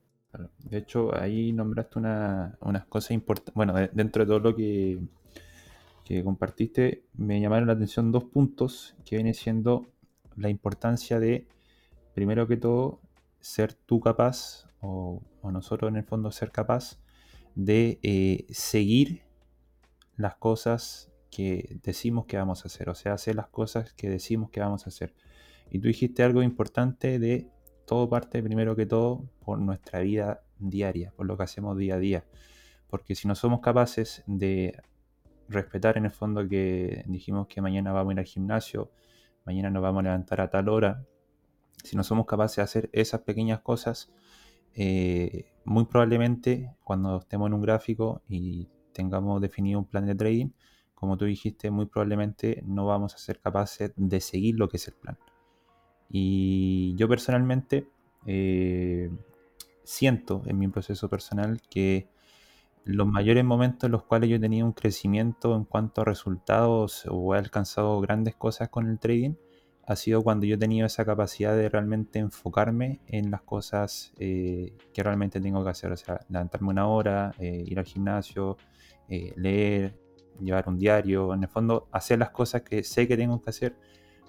De 0.59 0.77
hecho, 0.77 1.15
ahí 1.17 1.51
nombraste 1.51 1.99
unas 1.99 2.85
cosas 2.89 3.11
importantes. 3.11 3.55
Bueno, 3.55 3.73
dentro 3.91 4.23
de 4.23 4.27
todo 4.27 4.39
lo 4.39 4.55
que, 4.55 4.99
que 6.07 6.23
compartiste, 6.23 7.03
me 7.15 7.41
llamaron 7.41 7.67
la 7.67 7.73
atención 7.73 8.13
dos 8.13 8.23
puntos 8.23 8.95
que 9.03 9.17
viene 9.17 9.33
siendo 9.33 9.87
la 10.37 10.49
importancia 10.49 11.19
de, 11.19 11.49
primero 12.13 12.47
que 12.47 12.55
todo, 12.55 13.01
ser 13.41 13.73
tú 13.73 13.99
capaz, 13.99 14.67
o, 14.79 15.21
nosotros 15.43 15.89
en 15.89 15.97
el 15.97 16.05
fondo 16.05 16.31
ser 16.31 16.51
capaz, 16.51 16.97
de 17.55 17.99
eh, 18.03 18.45
seguir 18.49 19.23
las 20.15 20.35
cosas 20.35 21.11
que 21.29 21.77
decimos 21.83 22.25
que 22.25 22.37
vamos 22.37 22.63
a 22.63 22.67
hacer, 22.67 22.89
o 22.89 22.95
sea, 22.95 23.11
hacer 23.13 23.35
las 23.35 23.49
cosas 23.49 23.91
que 23.93 24.09
decimos 24.09 24.49
que 24.49 24.61
vamos 24.61 24.85
a 24.85 24.89
hacer. 24.89 25.13
Y 25.69 25.79
tú 25.79 25.89
dijiste 25.89 26.23
algo 26.23 26.41
importante 26.41 27.19
de 27.19 27.49
todo 27.85 28.07
parte 28.07 28.41
primero 28.41 28.77
que 28.77 28.85
todo 28.85 29.29
por 29.43 29.59
nuestra 29.59 29.99
vida 29.99 30.41
diaria, 30.57 31.11
por 31.17 31.25
lo 31.25 31.35
que 31.35 31.43
hacemos 31.43 31.77
día 31.77 31.95
a 31.95 31.99
día. 31.99 32.25
Porque 32.89 33.13
si 33.13 33.27
no 33.27 33.35
somos 33.35 33.59
capaces 33.59 34.23
de 34.25 34.81
respetar 35.49 35.97
en 35.97 36.05
el 36.05 36.11
fondo 36.11 36.47
que 36.47 37.03
dijimos 37.07 37.47
que 37.47 37.61
mañana 37.61 37.91
vamos 37.91 38.11
a 38.11 38.13
ir 38.13 38.19
al 38.19 38.25
gimnasio, 38.25 38.91
mañana 39.45 39.69
nos 39.69 39.81
vamos 39.81 40.01
a 40.01 40.03
levantar 40.03 40.41
a 40.41 40.49
tal 40.49 40.69
hora, 40.69 41.05
si 41.83 41.95
no 41.95 42.03
somos 42.03 42.25
capaces 42.25 42.57
de 42.57 42.61
hacer 42.63 42.89
esas 42.93 43.21
pequeñas 43.21 43.61
cosas, 43.61 44.11
eh, 44.73 45.45
muy 45.63 45.85
probablemente 45.85 46.75
cuando 46.83 47.17
estemos 47.19 47.47
en 47.47 47.53
un 47.53 47.61
gráfico 47.61 48.21
y 48.27 48.67
tengamos 48.93 49.41
definido 49.41 49.79
un 49.79 49.85
plan 49.85 50.05
de 50.05 50.15
trading, 50.15 50.49
como 50.93 51.17
tú 51.17 51.25
dijiste, 51.25 51.69
muy 51.69 51.85
probablemente 51.85 52.63
no 52.65 52.85
vamos 52.85 53.13
a 53.13 53.17
ser 53.17 53.39
capaces 53.39 53.93
de 53.95 54.19
seguir 54.19 54.55
lo 54.57 54.67
que 54.67 54.77
es 54.77 54.87
el 54.87 54.95
plan. 54.95 55.17
Y 56.09 56.95
yo 56.95 57.07
personalmente 57.07 57.87
eh, 58.25 59.09
siento 59.83 60.41
en 60.45 60.57
mi 60.57 60.67
proceso 60.67 61.09
personal 61.09 61.61
que 61.69 62.09
los 62.87 63.07
mayores 63.07 63.43
momentos 63.43 63.87
en 63.87 63.91
los 63.91 64.03
cuales 64.03 64.29
yo 64.29 64.39
tenido 64.39 64.65
un 64.65 64.73
crecimiento 64.73 65.55
en 65.55 65.65
cuanto 65.65 66.01
a 66.01 66.05
resultados 66.05 67.05
o 67.09 67.35
he 67.35 67.37
alcanzado 67.37 67.99
grandes 68.01 68.35
cosas 68.35 68.69
con 68.69 68.89
el 68.89 68.99
trading 68.99 69.35
ha 69.87 69.95
sido 69.95 70.21
cuando 70.21 70.45
yo 70.45 70.55
he 70.55 70.57
tenido 70.57 70.85
esa 70.85 71.05
capacidad 71.05 71.55
de 71.55 71.69
realmente 71.69 72.19
enfocarme 72.19 72.99
en 73.07 73.31
las 73.31 73.41
cosas 73.43 74.13
eh, 74.19 74.73
que 74.93 75.01
realmente 75.01 75.39
tengo 75.39 75.63
que 75.63 75.69
hacer. 75.69 75.93
O 75.93 75.97
sea, 75.97 76.19
levantarme 76.27 76.67
una 76.67 76.87
hora, 76.87 77.33
eh, 77.39 77.63
ir 77.65 77.79
al 77.79 77.85
gimnasio, 77.85 78.57
eh, 79.07 79.31
leer, 79.37 79.97
llevar 80.41 80.67
un 80.67 80.77
diario, 80.77 81.33
en 81.33 81.43
el 81.43 81.49
fondo 81.49 81.87
hacer 81.93 82.19
las 82.19 82.31
cosas 82.31 82.63
que 82.63 82.83
sé 82.83 83.07
que 83.07 83.15
tengo 83.15 83.41
que 83.41 83.49
hacer, 83.49 83.77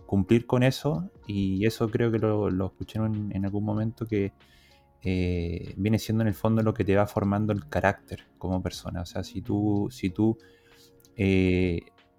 cumplir 0.07 0.47
con 0.47 0.62
eso 0.62 1.11
y 1.27 1.67
eso 1.67 1.91
creo 1.91 2.12
que 2.12 2.21
lo, 2.21 2.50
lo 2.50 2.73
en, 2.95 3.33
en, 3.35 3.45
algún 3.45 3.65
momento 3.65 4.07
que 4.07 4.33
viene 5.02 5.99
siendo 5.99 6.23
en 6.23 6.28
el 6.28 6.35
fondo 6.35 6.62
lo 6.62 6.75
que 6.75 6.85
te 6.85 6.97
va 6.97 7.07
formando 7.07 7.52
el 7.52 7.69
carácter 7.69 8.26
como 8.38 8.62
persona. 8.62 9.02
O 9.02 9.07
sea, 9.07 9.25
si 9.25 9.43
tú, 9.43 9.88
si 9.90 10.11
tú 10.11 10.38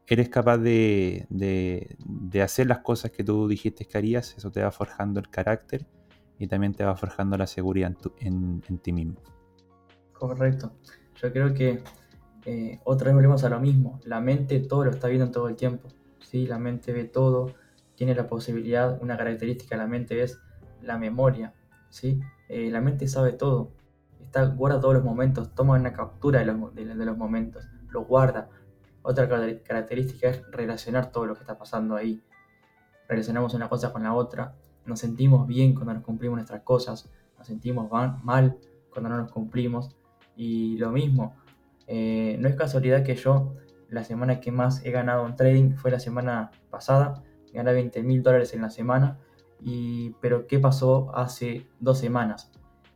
eres 0.09 0.29
capaz 0.29 0.57
de, 0.57 1.27
hacer 2.43 2.67
las 2.67 2.79
cosas 2.79 3.11
que 3.11 3.23
tú 3.23 3.47
dijiste 3.47 3.85
que 3.85 3.97
harías, 3.97 4.35
eso 4.35 4.51
te 4.51 4.61
va 4.61 4.71
forjando 4.71 5.19
el 5.19 5.29
carácter 5.29 5.85
y 6.39 6.47
también 6.47 6.73
te 6.73 6.83
va 6.83 6.95
forjando 6.95 7.37
la 7.37 7.45
seguridad 7.45 7.95
en, 8.19 8.61
ti 8.81 8.91
mismo. 8.91 9.21
Correcto. 10.13 10.73
Yo 11.21 11.31
creo 11.31 11.53
que 11.53 11.83
eh, 12.45 12.79
otra 12.85 13.07
vez 13.07 13.15
volvemos 13.15 13.43
a 13.43 13.49
lo 13.49 13.59
mismo. 13.59 13.99
La 14.05 14.19
mente 14.19 14.59
todo 14.61 14.85
lo 14.85 14.91
está 14.91 15.07
viendo 15.07 15.29
todo 15.29 15.47
el 15.47 15.55
tiempo. 15.55 15.89
¿sí? 16.19 16.47
La 16.47 16.57
mente 16.57 16.91
ve 16.91 17.03
todo, 17.03 17.53
tiene 17.95 18.15
la 18.15 18.25
posibilidad, 18.25 18.99
una 19.01 19.15
característica 19.15 19.75
de 19.75 19.81
la 19.83 19.87
mente 19.87 20.23
es 20.23 20.39
la 20.81 20.97
memoria. 20.97 21.53
¿sí? 21.89 22.19
Eh, 22.49 22.69
la 22.69 22.81
mente 22.81 23.07
sabe 23.07 23.31
todo. 23.31 23.71
Está, 24.21 24.45
guarda 24.45 24.79
todos 24.81 24.93
los 24.93 25.03
momentos, 25.03 25.55
toma 25.55 25.75
una 25.75 25.93
captura 25.93 26.39
de 26.39 26.45
los, 26.45 26.75
de 26.75 26.85
los 26.85 27.17
momentos, 27.17 27.67
los 27.89 28.05
guarda 28.05 28.49
otra 29.01 29.27
característica 29.63 30.29
es 30.29 30.43
relacionar 30.51 31.11
todo 31.11 31.25
lo 31.25 31.33
que 31.33 31.41
está 31.41 31.57
pasando 31.57 31.95
ahí. 31.95 32.21
Relacionamos 33.07 33.53
una 33.53 33.69
cosa 33.69 33.91
con 33.91 34.03
la 34.03 34.13
otra, 34.13 34.55
nos 34.85 34.99
sentimos 34.99 35.47
bien 35.47 35.73
cuando 35.73 35.93
nos 35.93 36.03
cumplimos 36.03 36.37
nuestras 36.37 36.61
cosas, 36.61 37.09
nos 37.37 37.47
sentimos 37.47 37.89
mal 38.23 38.57
cuando 38.91 39.09
no 39.09 39.17
nos 39.17 39.31
cumplimos. 39.31 39.95
Y 40.35 40.77
lo 40.77 40.91
mismo, 40.91 41.35
eh, 41.87 42.37
no 42.39 42.47
es 42.47 42.55
casualidad 42.55 43.03
que 43.03 43.15
yo 43.15 43.55
la 43.89 44.03
semana 44.03 44.39
que 44.39 44.51
más 44.51 44.85
he 44.85 44.91
ganado 44.91 45.25
en 45.25 45.35
trading 45.35 45.71
fue 45.75 45.91
la 45.91 45.99
semana 45.99 46.51
pasada, 46.69 47.23
gané 47.51 47.73
20 47.73 48.03
mil 48.03 48.21
dólares 48.21 48.53
en 48.53 48.61
la 48.61 48.69
semana, 48.69 49.17
y, 49.61 50.11
pero 50.21 50.47
¿qué 50.47 50.59
pasó 50.59 51.15
hace 51.15 51.67
dos 51.79 51.99
semanas? 51.99 52.51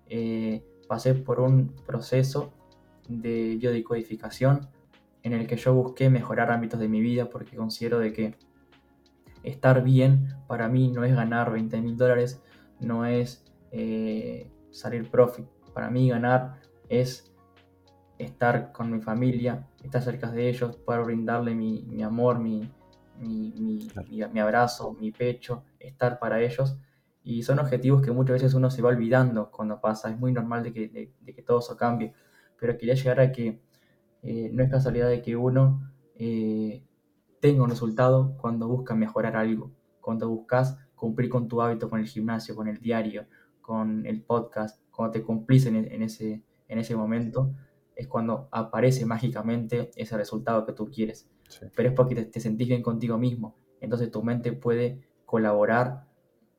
Eh, 0.07 0.63
pasé 0.87 1.15
por 1.15 1.39
un 1.39 1.73
proceso 1.85 2.53
de 3.07 3.57
biodecodificación 3.59 4.69
en 5.23 5.33
el 5.33 5.47
que 5.47 5.55
yo 5.55 5.73
busqué 5.73 6.09
mejorar 6.09 6.51
ámbitos 6.51 6.79
de 6.79 6.87
mi 6.87 7.01
vida 7.01 7.29
porque 7.29 7.55
considero 7.55 7.99
de 7.99 8.13
que 8.13 8.35
estar 9.43 9.83
bien 9.83 10.29
para 10.47 10.67
mí 10.67 10.89
no 10.91 11.03
es 11.03 11.15
ganar 11.15 11.51
20 11.51 11.81
mil 11.81 11.97
dólares, 11.97 12.41
no 12.79 13.05
es 13.05 13.45
eh, 13.71 14.49
salir 14.71 15.09
profit. 15.09 15.45
Para 15.73 15.89
mí 15.89 16.09
ganar 16.09 16.61
es 16.89 17.33
estar 18.17 18.71
con 18.71 18.91
mi 18.91 19.01
familia, 19.01 19.67
estar 19.83 20.01
cerca 20.01 20.31
de 20.31 20.49
ellos, 20.49 20.77
poder 20.77 21.03
brindarle 21.03 21.55
mi, 21.55 22.03
amor, 22.03 22.39
mi, 22.39 22.69
mi, 23.23 24.39
abrazo, 24.39 24.93
mi 24.99 25.11
pecho, 25.11 25.63
estar 25.79 26.19
para 26.19 26.41
ellos. 26.41 26.77
Y 27.23 27.43
son 27.43 27.59
objetivos 27.59 28.01
que 28.01 28.11
muchas 28.11 28.35
veces 28.35 28.53
uno 28.53 28.69
se 28.69 28.81
va 28.81 28.89
olvidando 28.89 29.49
cuando 29.51 29.79
pasa. 29.79 30.09
Es 30.09 30.19
muy 30.19 30.31
normal 30.33 30.63
de 30.63 30.73
que, 30.73 31.11
de 31.19 31.33
que 31.33 31.41
todo 31.41 31.59
eso 31.59 31.77
cambie. 31.77 32.13
Pero 32.59 32.77
quería 32.77 32.95
llegar 32.95 33.19
a 33.19 33.31
que 33.31 33.61
eh, 34.23 34.49
no 34.53 34.63
es 34.63 34.71
casualidad 34.71 35.09
de 35.09 35.21
que 35.21 35.35
uno 35.35 35.91
eh, 36.15 36.81
tenga 37.41 37.63
un 37.63 37.69
resultado 37.69 38.37
cuando 38.37 38.69
busca 38.69 38.95
mejorar 38.95 39.35
algo, 39.35 39.71
cuando 39.99 40.29
buscas 40.29 40.77
cumplir 40.95 41.29
con 41.29 41.49
tu 41.49 41.61
hábito, 41.61 41.89
con 41.89 41.99
el 41.99 42.07
gimnasio, 42.07 42.55
con 42.55 42.69
el 42.69 42.79
diario, 42.79 43.25
con 43.59 44.05
el 44.05 44.23
podcast, 44.23 44.81
cuando 44.91 45.11
te 45.11 45.23
cumplís 45.23 45.65
en, 45.65 46.01
ese, 46.01 46.41
en 46.69 46.79
ese 46.79 46.95
momento, 46.95 47.53
es 47.95 48.07
cuando 48.07 48.47
aparece 48.51 49.05
mágicamente 49.05 49.91
ese 49.97 50.15
resultado 50.15 50.65
que 50.65 50.71
tú 50.71 50.89
quieres. 50.89 51.29
Pero 51.75 51.89
es 51.89 51.95
porque 51.95 52.15
te, 52.25 52.39
sentís 52.39 52.67
bien 52.67 52.81
contigo 52.81 53.17
mismo. 53.17 53.55
Entonces 53.81 54.11
tu 54.11 54.23
mente 54.23 54.53
puede 54.53 55.01
colaborar, 55.25 56.05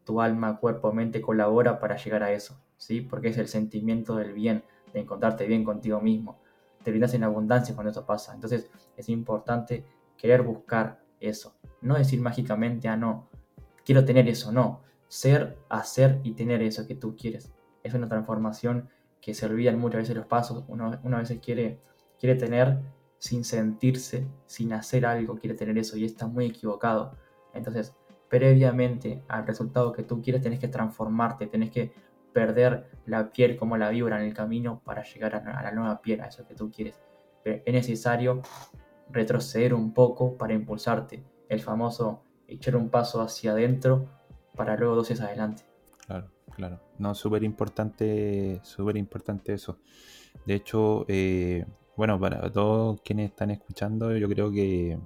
tu 0.04 0.20
alma, 0.20 0.58
cuerpo, 0.58 0.92
mente 0.92 1.20
colabora 1.20 1.78
para 1.78 1.96
llegar 1.96 2.22
a 2.22 2.32
eso, 2.32 2.60
¿sí? 2.76 3.00
Porque 3.00 3.28
es 3.28 3.38
el 3.38 3.48
sentimiento 3.48 4.16
del 4.16 4.32
bien, 4.32 4.64
de 4.92 5.00
encontrarte 5.00 5.46
bien 5.46 5.64
contigo 5.64 6.00
mismo 6.00 6.38
te 6.84 6.90
brindas 6.90 7.14
en 7.14 7.24
abundancia 7.24 7.74
cuando 7.74 7.90
eso 7.90 8.06
pasa. 8.06 8.32
Entonces 8.34 8.70
es 8.96 9.08
importante 9.08 9.84
querer 10.16 10.42
buscar 10.42 11.02
eso. 11.18 11.56
No 11.80 11.96
decir 11.96 12.20
mágicamente, 12.20 12.86
ah, 12.86 12.96
no, 12.96 13.28
quiero 13.84 14.04
tener 14.04 14.28
eso, 14.28 14.52
no. 14.52 14.82
Ser, 15.08 15.58
hacer 15.68 16.20
y 16.22 16.32
tener 16.32 16.62
eso 16.62 16.86
que 16.86 16.94
tú 16.94 17.16
quieres. 17.16 17.52
Es 17.82 17.94
una 17.94 18.08
transformación 18.08 18.88
que 19.20 19.34
se 19.34 19.46
olvidan 19.46 19.78
muchas 19.78 20.02
veces 20.02 20.16
los 20.16 20.26
pasos. 20.26 20.64
Uno, 20.68 21.00
a 21.02 21.18
veces 21.18 21.40
quiere, 21.40 21.80
quiere 22.20 22.36
tener 22.36 22.78
sin 23.24 23.42
sentirse, 23.42 24.26
sin 24.44 24.74
hacer 24.74 25.06
algo, 25.06 25.38
quiere 25.38 25.56
tener 25.56 25.78
eso 25.78 25.96
y 25.96 26.04
está 26.04 26.26
muy 26.26 26.44
equivocado. 26.44 27.16
Entonces, 27.54 27.94
previamente 28.28 29.22
al 29.28 29.46
resultado 29.46 29.92
que 29.92 30.02
tú 30.02 30.20
quieres, 30.20 30.42
tenés 30.42 30.58
que 30.58 30.68
transformarte, 30.68 31.46
tenés 31.46 31.70
que 31.70 31.90
perder 32.34 32.90
la 33.06 33.32
piel 33.32 33.56
como 33.56 33.78
la 33.78 33.88
vibra 33.88 34.20
en 34.20 34.26
el 34.26 34.34
camino 34.34 34.82
para 34.84 35.04
llegar 35.04 35.36
a, 35.36 35.62
la 35.62 35.72
nueva 35.72 36.02
piel, 36.02 36.20
a 36.20 36.26
eso 36.26 36.46
que 36.46 36.54
tú 36.54 36.70
quieres. 36.70 37.00
Pero 37.42 37.62
es 37.64 37.72
necesario 37.72 38.42
retroceder 39.10 39.72
un 39.72 39.94
poco 39.94 40.36
para 40.36 40.52
impulsarte. 40.52 41.24
El 41.48 41.62
famoso 41.62 42.24
echar 42.46 42.76
un 42.76 42.90
paso 42.90 43.22
hacia 43.22 43.52
adentro 43.52 44.06
para 44.54 44.76
luego 44.76 44.96
dos 44.96 45.10
hacia 45.10 45.24
adelante. 45.24 45.62
Claro, 46.06 46.30
claro. 46.54 46.78
No, 46.98 47.14
súper 47.14 47.42
importante, 47.42 48.60
súper 48.64 48.98
importante 48.98 49.54
eso. 49.54 49.78
De 50.44 50.56
hecho, 50.56 51.06
eh, 51.08 51.64
bueno, 51.96 52.18
para 52.18 52.50
todos 52.50 53.00
quienes 53.02 53.30
están 53.30 53.50
escuchando, 53.50 54.16
yo 54.16 54.28
creo 54.28 54.50
que 54.50 54.98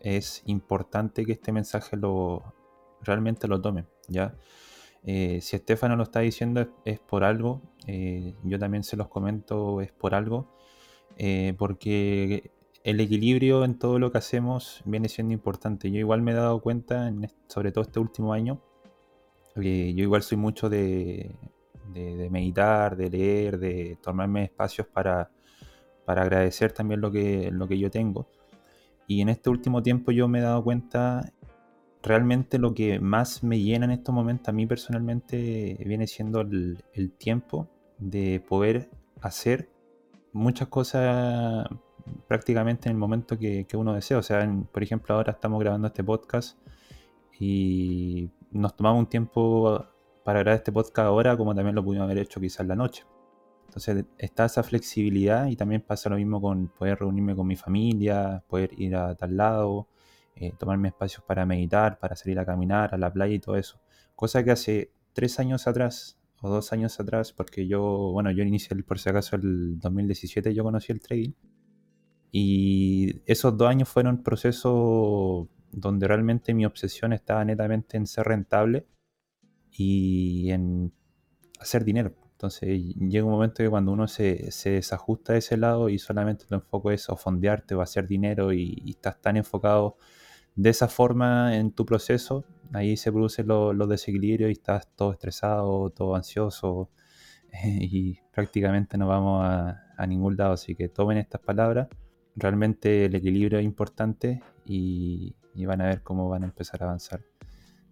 es 0.00 0.42
importante 0.46 1.24
que 1.24 1.32
este 1.32 1.52
mensaje 1.52 1.96
lo 1.96 2.54
realmente 3.02 3.48
lo 3.48 3.60
tomen, 3.60 3.86
¿ya? 4.08 4.34
Eh, 5.04 5.40
si 5.42 5.56
Estefano 5.56 5.96
lo 5.96 6.02
está 6.02 6.20
diciendo 6.20 6.66
es, 6.84 6.98
por 6.98 7.24
algo, 7.24 7.60
eh, 7.86 8.34
yo 8.42 8.58
también 8.58 8.84
se 8.84 8.96
los 8.96 9.08
comento, 9.08 9.80
es 9.82 9.92
por 9.92 10.14
algo, 10.14 10.56
eh, 11.18 11.54
porque 11.58 12.50
el 12.84 13.00
equilibrio 13.00 13.64
en 13.64 13.78
todo 13.78 13.98
lo 13.98 14.10
que 14.10 14.18
hacemos 14.18 14.82
viene 14.86 15.08
siendo 15.08 15.34
importante. 15.34 15.90
Yo 15.90 15.98
igual 15.98 16.22
me 16.22 16.32
he 16.32 16.34
dado 16.34 16.60
cuenta, 16.60 17.12
sobre 17.48 17.72
todo 17.72 17.84
este 17.84 18.00
último 18.00 18.32
año, 18.32 18.62
yo 19.56 19.62
igual 19.62 20.22
soy 20.22 20.38
mucho 20.38 20.68
de, 20.68 21.36
meditar, 22.30 22.96
de 22.96 23.10
leer, 23.10 23.58
de 23.58 23.98
tomarme 24.02 24.44
espacios 24.44 24.86
para, 24.88 25.30
para 26.04 26.22
agradecer 26.22 26.72
también 26.72 27.00
lo 27.00 27.10
que, 27.10 27.50
lo 27.50 27.66
que 27.68 27.78
yo 27.78 27.90
tengo. 27.90 28.28
Y 29.06 29.20
en 29.20 29.28
este 29.28 29.50
último 29.50 29.82
tiempo 29.82 30.12
yo 30.12 30.28
me 30.28 30.38
he 30.38 30.42
dado 30.42 30.62
cuenta 30.64 31.32
realmente 32.04 32.58
lo 32.58 32.74
que 32.74 33.00
más 33.00 33.42
me 33.42 33.60
llena 33.60 33.86
en 33.86 33.92
estos 33.92 34.14
momentos 34.14 34.48
a 34.48 34.52
mí 34.52 34.66
personalmente 34.66 35.76
viene 35.86 36.06
siendo 36.06 36.42
el, 36.42 37.12
tiempo 37.18 37.68
de 37.98 38.44
poder 38.46 38.90
hacer 39.22 39.70
muchas 40.32 40.68
cosas 40.68 41.66
prácticamente 42.28 42.88
en 42.88 42.96
el 42.96 42.98
momento 42.98 43.38
que, 43.38 43.66
uno 43.74 43.94
desea. 43.94 44.18
O 44.18 44.22
sea, 44.22 44.46
por 44.72 44.82
ejemplo, 44.82 45.14
ahora 45.14 45.32
estamos 45.32 45.58
grabando 45.60 45.88
este 45.88 46.04
podcast 46.04 46.58
y 47.38 48.30
nos 48.50 48.76
tomamos 48.76 49.00
un 49.00 49.06
tiempo 49.06 49.84
para 50.24 50.40
grabar 50.40 50.58
este 50.58 50.72
podcast 50.72 51.06
ahora 51.06 51.36
como 51.36 51.54
también 51.54 51.74
lo 51.74 51.84
pudimos 51.84 52.04
haber 52.04 52.18
hecho 52.18 52.40
quizás 52.40 52.66
la 52.66 52.76
noche. 52.76 53.04
Entonces 53.66 54.04
está 54.18 54.44
esa 54.44 54.62
flexibilidad 54.62 55.46
y 55.46 55.56
también 55.56 55.82
pasa 55.82 56.10
lo 56.10 56.16
mismo 56.16 56.40
con 56.40 56.68
poder 56.68 56.98
reunirme 57.00 57.34
con 57.34 57.46
mi 57.46 57.56
familia, 57.56 58.44
poder 58.48 58.70
ir 58.78 58.94
a 58.96 59.14
tal 59.14 59.36
lado, 59.36 59.88
eh, 60.36 60.52
tomarme 60.58 60.88
espacios 60.88 61.24
para 61.24 61.46
meditar, 61.46 61.98
para 61.98 62.16
salir 62.16 62.38
a 62.38 62.46
caminar 62.46 62.94
a 62.94 62.98
la 62.98 63.12
playa 63.12 63.34
y 63.34 63.40
todo 63.40 63.56
eso. 63.56 63.80
Cosa 64.14 64.44
que 64.44 64.50
hace 64.50 64.92
tres 65.12 65.38
años 65.38 65.66
atrás 65.66 66.18
o 66.40 66.48
dos 66.50 66.72
años 66.72 66.98
atrás, 67.00 67.32
porque 67.32 67.66
yo, 67.66 67.82
bueno, 68.12 68.30
yo 68.30 68.42
inicié 68.44 68.76
por 68.82 68.98
si 68.98 69.08
acaso 69.08 69.36
el 69.36 69.78
2017, 69.78 70.54
yo 70.54 70.64
conocí 70.64 70.92
el 70.92 71.00
trading. 71.00 71.32
Y 72.30 73.22
esos 73.26 73.56
dos 73.56 73.68
años 73.68 73.88
fueron 73.88 74.22
procesos 74.22 75.46
donde 75.70 76.08
realmente 76.08 76.52
mi 76.54 76.66
obsesión 76.66 77.12
estaba 77.12 77.44
netamente 77.44 77.96
en 77.96 78.06
ser 78.06 78.26
rentable 78.26 78.86
y 79.70 80.50
en 80.50 80.92
hacer 81.60 81.84
dinero. 81.84 82.14
Entonces 82.34 82.68
llega 82.96 83.24
un 83.24 83.30
momento 83.30 83.62
que 83.62 83.70
cuando 83.70 83.92
uno 83.92 84.08
se, 84.08 84.50
se 84.50 84.70
desajusta 84.70 85.34
de 85.34 85.38
ese 85.38 85.56
lado 85.56 85.88
y 85.88 85.98
solamente 85.98 86.46
tu 86.46 86.54
enfoco 86.56 86.90
es 86.90 87.08
o 87.08 87.16
fondearte 87.16 87.74
o 87.76 87.80
hacer 87.80 88.08
dinero 88.08 88.52
y, 88.52 88.82
estás 88.90 89.20
tan 89.20 89.36
enfocado 89.36 89.96
de 90.56 90.70
esa 90.70 90.88
forma 90.88 91.56
en 91.56 91.72
tu 91.72 91.86
proceso, 91.86 92.44
ahí 92.72 92.96
se 92.96 93.12
producen 93.12 93.46
los 93.48 93.88
desequilibrios 93.88 94.50
y 94.50 94.52
estás 94.52 94.88
todo 94.96 95.12
estresado, 95.12 95.90
todo 95.90 96.16
ansioso 96.16 96.90
y 97.64 98.18
prácticamente 98.32 98.98
no 98.98 99.08
vamos 99.08 99.44
a, 99.44 100.06
ningún 100.06 100.36
lado. 100.36 100.54
Así 100.54 100.74
que 100.74 100.88
tomen 100.88 101.18
estas 101.18 101.40
palabras. 101.40 101.88
Realmente 102.36 103.04
el 103.06 103.14
equilibrio 103.14 103.58
es 103.60 103.64
importante 103.64 104.42
y 104.64 105.34
van 105.66 105.80
a 105.80 105.86
ver 105.86 106.02
cómo 106.02 106.28
van 106.28 106.42
a 106.42 106.46
empezar 106.46 106.82
a 106.82 106.86
avanzar 106.86 107.20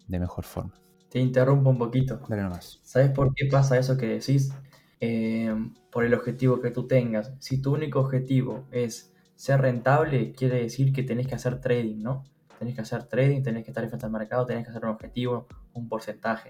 de 0.07 0.19
mejor 0.19 0.43
forma. 0.43 0.73
Te 1.13 1.19
interrumpo 1.19 1.69
un 1.69 1.77
poquito. 1.77 2.21
Dale 2.27 2.41
nomás. 2.41 2.79
¿Sabes 2.81 3.11
por 3.11 3.35
qué 3.35 3.45
pasa 3.45 3.77
eso 3.77 3.95
que 3.97 4.07
decís? 4.07 4.51
Eh, 4.99 5.53
por 5.91 6.05
el 6.05 6.13
objetivo 6.15 6.59
que 6.59 6.71
tú 6.71 6.87
tengas. 6.87 7.35
Si 7.37 7.61
tu 7.61 7.71
único 7.75 7.99
objetivo 7.99 8.65
es 8.71 9.13
ser 9.35 9.61
rentable, 9.61 10.31
quiere 10.31 10.63
decir 10.63 10.91
que 10.91 11.03
tenés 11.03 11.27
que 11.27 11.35
hacer 11.35 11.61
trading, 11.61 12.01
¿no? 12.01 12.23
Tenés 12.57 12.73
que 12.73 12.81
hacer 12.81 13.03
trading, 13.03 13.43
tenés 13.43 13.63
que 13.63 13.69
estar 13.69 13.87
frente 13.87 14.07
al 14.07 14.11
mercado, 14.11 14.47
tenés 14.47 14.63
que 14.63 14.71
hacer 14.71 14.83
un 14.85 14.89
objetivo, 14.89 15.45
un 15.73 15.87
porcentaje. 15.87 16.49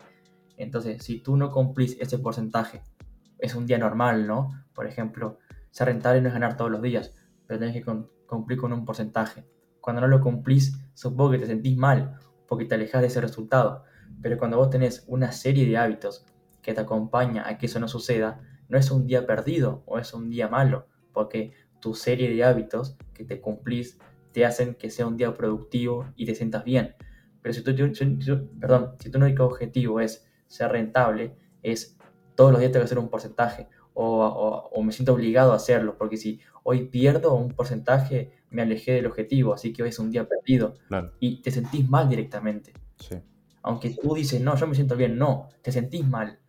Entonces, 0.55 1.03
si 1.03 1.19
tú 1.19 1.35
no 1.35 1.51
cumplís 1.51 1.97
ese 1.99 2.17
porcentaje, 2.19 2.83
es 3.39 3.55
un 3.55 3.67
día 3.67 3.77
normal, 3.77 4.27
¿no? 4.27 4.63
Por 4.73 4.87
ejemplo, 4.87 5.39
ser 5.71 5.87
rentable 5.87 6.21
no 6.21 6.29
es 6.29 6.33
ganar 6.35 6.55
todos 6.55 6.71
los 6.71 6.81
días, 6.81 7.13
pero 7.47 7.59
tenés 7.59 7.75
que 7.75 7.83
cumplir 8.25 8.57
con 8.57 8.71
un 8.71 8.85
porcentaje. 8.85 9.43
Cuando 9.81 9.99
no 9.99 10.07
lo 10.07 10.21
cumplís, 10.21 10.79
supongo 10.93 11.31
que 11.31 11.39
te 11.39 11.47
sentís 11.47 11.75
mal, 11.75 12.17
porque 12.47 12.63
te 12.63 12.75
alejas 12.75 13.01
de 13.01 13.07
ese 13.07 13.19
resultado. 13.19 13.83
Pero 14.21 14.37
cuando 14.37 14.57
vos 14.57 14.69
tenés 14.69 15.03
una 15.07 15.31
serie 15.31 15.67
de 15.67 15.77
hábitos 15.77 16.25
que 16.61 16.73
te 16.73 16.81
acompaña 16.81 17.47
a 17.47 17.57
que 17.57 17.65
eso 17.65 17.79
no 17.79 17.87
suceda, 17.87 18.41
no 18.69 18.77
es 18.77 18.89
un 18.91 19.05
día 19.05 19.25
perdido 19.27 19.83
o 19.85 19.99
es 19.99 20.13
un 20.13 20.29
día 20.29 20.47
malo, 20.47 20.87
porque 21.11 21.53
tu 21.79 21.93
serie 21.93 22.33
de 22.33 22.43
hábitos 22.43 22.97
que 23.13 23.25
te 23.25 23.41
cumplís 23.41 23.99
te 24.31 24.45
hacen 24.45 24.75
que 24.75 24.89
sea 24.89 25.05
un 25.05 25.17
día 25.17 25.33
productivo 25.33 26.07
y 26.15 26.25
te 26.25 26.35
sientas 26.35 26.63
bien. 26.63 26.95
Pero 27.41 27.53
si 27.53 27.61
tu, 27.61 27.73
perdón, 28.59 28.95
si 28.99 29.11
tu 29.11 29.19
único 29.19 29.45
objetivo 29.45 29.99
es 29.99 30.25
ser 30.47 30.71
rentable, 30.71 31.35
es 31.61 31.97
todos 32.35 32.51
los 32.51 32.59
días 32.59 32.71
tengo 32.71 32.83
que 32.83 32.85
hacer 32.85 32.99
un 32.99 33.09
porcentaje 33.09 33.67
o, 33.93 34.69
o, 34.71 34.83
me 34.83 34.91
siento 34.91 35.13
obligado 35.13 35.51
a 35.51 35.57
hacerlo, 35.57 35.97
porque 35.97 36.17
si 36.17 36.39
hoy 36.63 36.87
pierdo 36.87 37.35
un 37.35 37.49
porcentaje, 37.49 38.31
me 38.49 38.63
alejé 38.63 38.93
del 38.93 39.05
objetivo, 39.05 39.53
así 39.53 39.71
que 39.71 39.83
hoy 39.83 39.89
es 39.89 39.99
un 39.99 40.09
día 40.09 40.27
perdido 40.27 40.75
y 41.19 41.41
te 41.41 41.51
sentís 41.51 41.87
mal 41.87 42.09
directamente. 42.09 42.73
Sí. 42.97 43.17
Aunque 43.63 43.91
tú 43.91 44.13
dices, 44.13 44.41
no, 44.41 44.55
yo 44.55 44.67
me 44.67 44.75
siento 44.75 44.95
bien, 44.95 45.17
no, 45.17 45.49
te 45.61 45.71
sentís 45.71 46.05
mal, 46.05 46.39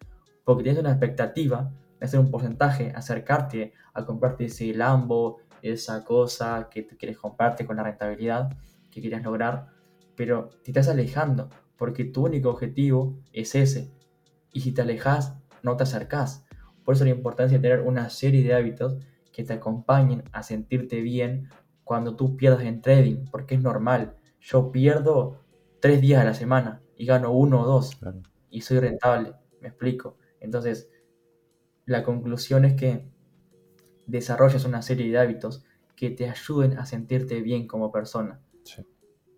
porque 0.44 0.64
tienes 0.64 0.81
una 0.81 0.90
expectativa 0.90 1.72
de 1.98 2.07
hacer 2.07 2.20
un 2.20 2.31
porcentaje, 2.31 2.92
acercarte 2.94 3.72
a 3.94 4.05
comprarte 4.05 4.46
ese 4.46 4.74
Lambo, 4.74 5.38
esa 5.62 6.05
cosa 6.05 6.68
que 6.70 6.87
quieres 6.87 7.16
comprarte 7.16 7.64
con 7.64 7.77
la 7.77 7.85
rentabilidad 7.85 8.50
que 8.90 9.00
quieres 9.00 9.22
lograr, 9.22 9.68
pero 10.16 10.50
te 10.62 10.70
estás 10.70 10.88
alejando, 10.88 11.50
porque 11.77 12.05
tu 12.05 12.27
único 12.27 12.50
objetivo 12.50 13.16
es 13.33 13.55
ese. 13.55 13.92
Y 14.53 14.61
si 14.61 14.72
te 14.72 14.83
alejas, 14.83 15.37
no 15.62 15.77
te 15.77 15.83
acercás. 15.83 16.44
Por 16.85 16.94
eso 16.94 17.05
la 17.05 17.11
importancia 17.11 17.59
de 17.59 17.62
tener 17.62 17.81
una 17.81 18.11
serie 18.11 18.44
de 18.44 18.55
hábitos 18.55 18.98
que 19.33 19.42
te 19.42 19.55
acompañen 19.55 20.22
a 20.33 20.42
sentirte 20.42 21.00
bien 21.00 21.48
cuando 21.83 22.14
tú 22.14 22.37
pierdas 22.37 22.62
en 22.62 22.81
trading, 22.81 23.24
porque 23.31 23.57
es 23.57 23.62
normal. 23.62 24.14
Yo 24.40 24.70
pierdo 24.70 25.40
tres 25.81 26.00
días 26.00 26.20
a 26.20 26.24
la 26.24 26.35
semana 26.35 26.84
y 26.96 27.07
gano 27.07 27.33
uno 27.33 27.62
o 27.62 27.66
dos 27.66 27.98
y 28.50 28.61
soy 28.61 28.78
rentable, 28.78 29.35
me 29.61 29.68
explico. 29.68 30.16
Entonces, 30.40 30.88
la 31.87 32.02
conclusión 32.02 32.64
es 32.64 32.74
que 32.74 33.09
desarrollas 34.07 34.64
una 34.64 34.83
serie 34.83 35.11
de 35.11 35.18
hábitos 35.18 35.64
que 35.96 36.11
te 36.11 36.28
ayuden 36.28 36.78
a 36.78 36.87
sentirte 36.87 37.40
bien 37.40 37.66
como 37.66 37.92
persona. 37.92 38.40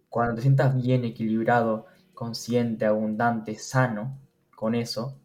Cuando 0.09 0.35
te 0.35 0.43
sientas 0.43 0.75
bien 0.75 1.05
equilibrado, 1.05 1.87
consciente, 2.15 2.87
abundante, 2.87 3.57
sano 3.57 4.19
con 4.55 4.75
eso, 4.75 5.19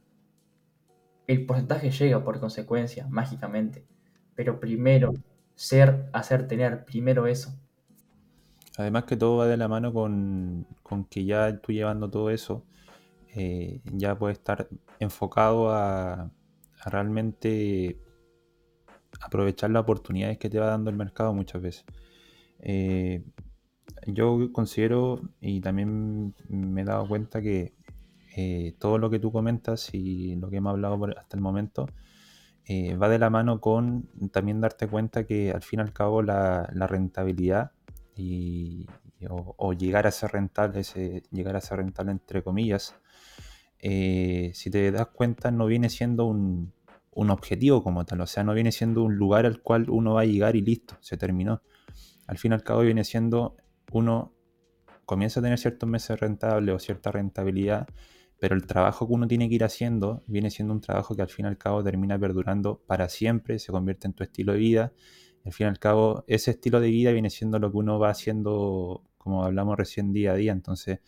el 1.28 1.46
porcentaje 1.46 1.91
llega 1.91 2.24
por 2.24 2.39
consecuencia, 2.39 3.08
mágicamente. 3.10 3.86
Pero 4.36 4.60
primero, 4.60 5.13
ser, 5.56 6.10
hacer, 6.12 6.48
tener, 6.48 6.84
primero 6.86 7.28
eso. 7.28 7.54
Además 8.82 9.06
que 9.06 9.17
todo 9.17 9.38
va 9.38 9.48
de 9.48 9.58
la 9.58 9.67
mano 9.67 9.94
con, 9.94 10.67
que 11.10 11.26
ya 11.26 11.60
tú 11.62 11.72
llevando 11.72 12.10
todo 12.10 12.30
eso, 12.30 12.65
eh, 13.36 13.82
ya 13.86 14.17
puedes 14.17 14.38
estar 14.39 14.67
enfocado 15.00 15.72
a, 15.72 16.32
realmente 16.86 18.00
aprovechar 19.22 19.70
las 19.70 19.84
oportunidades 19.84 20.38
que 20.39 20.50
te 20.50 20.60
va 20.60 20.67
dando 20.67 20.89
el 20.89 20.98
mercado 20.98 21.34
muchas 21.34 21.62
veces. 21.62 21.86
Eh, 22.60 23.24
yo 24.08 24.52
considero 24.52 25.22
y 25.39 25.62
también 25.62 26.36
me 26.50 26.82
he 26.82 26.86
dado 26.86 27.08
cuenta 27.08 27.41
que 27.41 27.76
eh, 28.36 28.76
todo 28.80 28.98
lo 28.98 29.10
que 29.10 29.20
tú 29.20 29.32
comentas 29.32 29.94
y 29.94 30.36
lo 30.38 30.50
que 30.50 30.58
hemos 30.58 30.72
hablado 30.72 31.00
hasta 31.17 31.38
el 31.38 31.41
momento 31.41 31.88
va 33.02 33.10
de 33.10 33.20
la 33.20 33.30
mano 33.30 33.60
con 33.60 34.08
también 34.32 34.62
darte 34.62 34.88
cuenta 34.88 35.26
que 35.26 35.52
al 35.52 35.62
fin 35.62 35.80
y 35.80 35.84
al 35.84 35.94
cabo 35.94 36.22
la, 36.22 36.65
rentabilidad 36.88 37.72
y, 38.15 38.88
o, 39.30 39.74
llegar 39.74 40.08
a 40.08 40.12
ser 40.12 40.32
rentable, 40.32 40.82
llegar 41.32 41.56
a 41.56 41.62
ser 41.62 41.78
rentable 41.78 42.12
entre 42.12 42.43
comillas, 42.43 42.95
eh, 43.80 44.52
si 44.54 44.69
te 44.69 44.91
das 44.91 45.08
cuenta 45.08 45.52
no 45.52 45.65
viene 45.65 45.89
siendo 45.89 46.26
un, 46.26 46.74
un 47.12 47.30
objetivo 47.30 47.84
como 47.84 48.06
tal, 48.06 48.21
o 48.21 48.28
sea, 48.28 48.43
no 48.43 48.54
viene 48.54 48.71
siendo 48.71 49.04
un 49.04 49.15
lugar 49.15 49.45
al 49.45 49.62
cual 49.62 49.89
uno 49.89 50.13
va 50.15 50.21
a 50.21 50.26
llegar 50.26 50.56
y 50.56 50.62
listo, 50.62 50.97
se 51.02 51.17
terminó. 51.17 51.62
Al 52.28 52.38
fin 52.38 52.52
y 52.52 52.56
al 52.56 52.63
cabo 52.63 52.82
viene 52.82 53.04
siendo 53.04 53.58
uno 53.91 54.34
comienza 55.06 55.39
a 55.39 55.43
tener 55.43 55.58
ciertos 55.58 55.89
meses 55.89 56.19
rentables 56.19 56.76
o 56.76 56.80
cierta 56.80 57.12
rentabilidad 57.12 57.88
pero 58.41 58.56
el 58.56 58.65
trabajo 58.65 59.08
que 59.08 59.13
uno 59.13 59.28
tiene 59.28 59.47
que 59.47 59.54
ir 59.54 59.63
haciendo 59.63 60.24
viene 60.26 60.50
siendo 60.50 60.74
un 60.74 60.82
trabajo 60.82 61.15
que 61.15 61.21
al 61.21 61.30
fin 61.30 61.45
y 61.45 61.47
al 61.47 61.60
cabo 61.60 61.84
termina 61.84 62.17
perdurando 62.17 62.82
para 62.88 63.08
siempre, 63.08 63.60
se 63.60 63.71
convierte 63.71 64.08
en 64.08 64.13
tu 64.13 64.24
estilo 64.24 64.54
de 64.54 64.58
vida. 64.58 64.93
Al 65.46 65.54
fin 65.54 65.68
y 65.68 65.70
al 65.70 65.80
cabo, 65.80 66.24
ese 66.28 66.52
estilo 66.52 66.80
de 66.80 66.90
vida 66.90 67.12
viene 67.12 67.30
siendo 67.30 67.60
lo 67.60 67.72
que 67.72 67.78
uno 67.78 68.00
va 68.00 68.10
haciendo, 68.10 69.04
como 69.18 69.44
hablamos 69.44 69.78
recién, 69.78 70.14
día 70.14 70.34
a 70.34 70.36
día. 70.36 70.52
Entonces, 70.52 71.00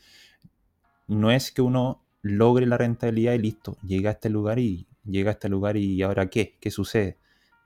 no 1.07 1.31
es 1.31 1.51
que 1.51 1.61
uno 1.61 2.03
logre 2.21 2.65
la 2.65 2.77
rentabilidad 2.77 3.33
y 3.33 3.39
listo, 3.39 3.77
llega 3.83 4.09
a 4.09 4.13
este 4.13 4.29
lugar 4.29 4.59
y 4.59 4.87
llega 5.05 5.31
a 5.31 5.33
este 5.33 5.49
lugar 5.49 5.77
y 5.77 6.01
ahora 6.01 6.29
qué, 6.29 6.57
qué 6.59 6.71
sucede. 6.71 7.17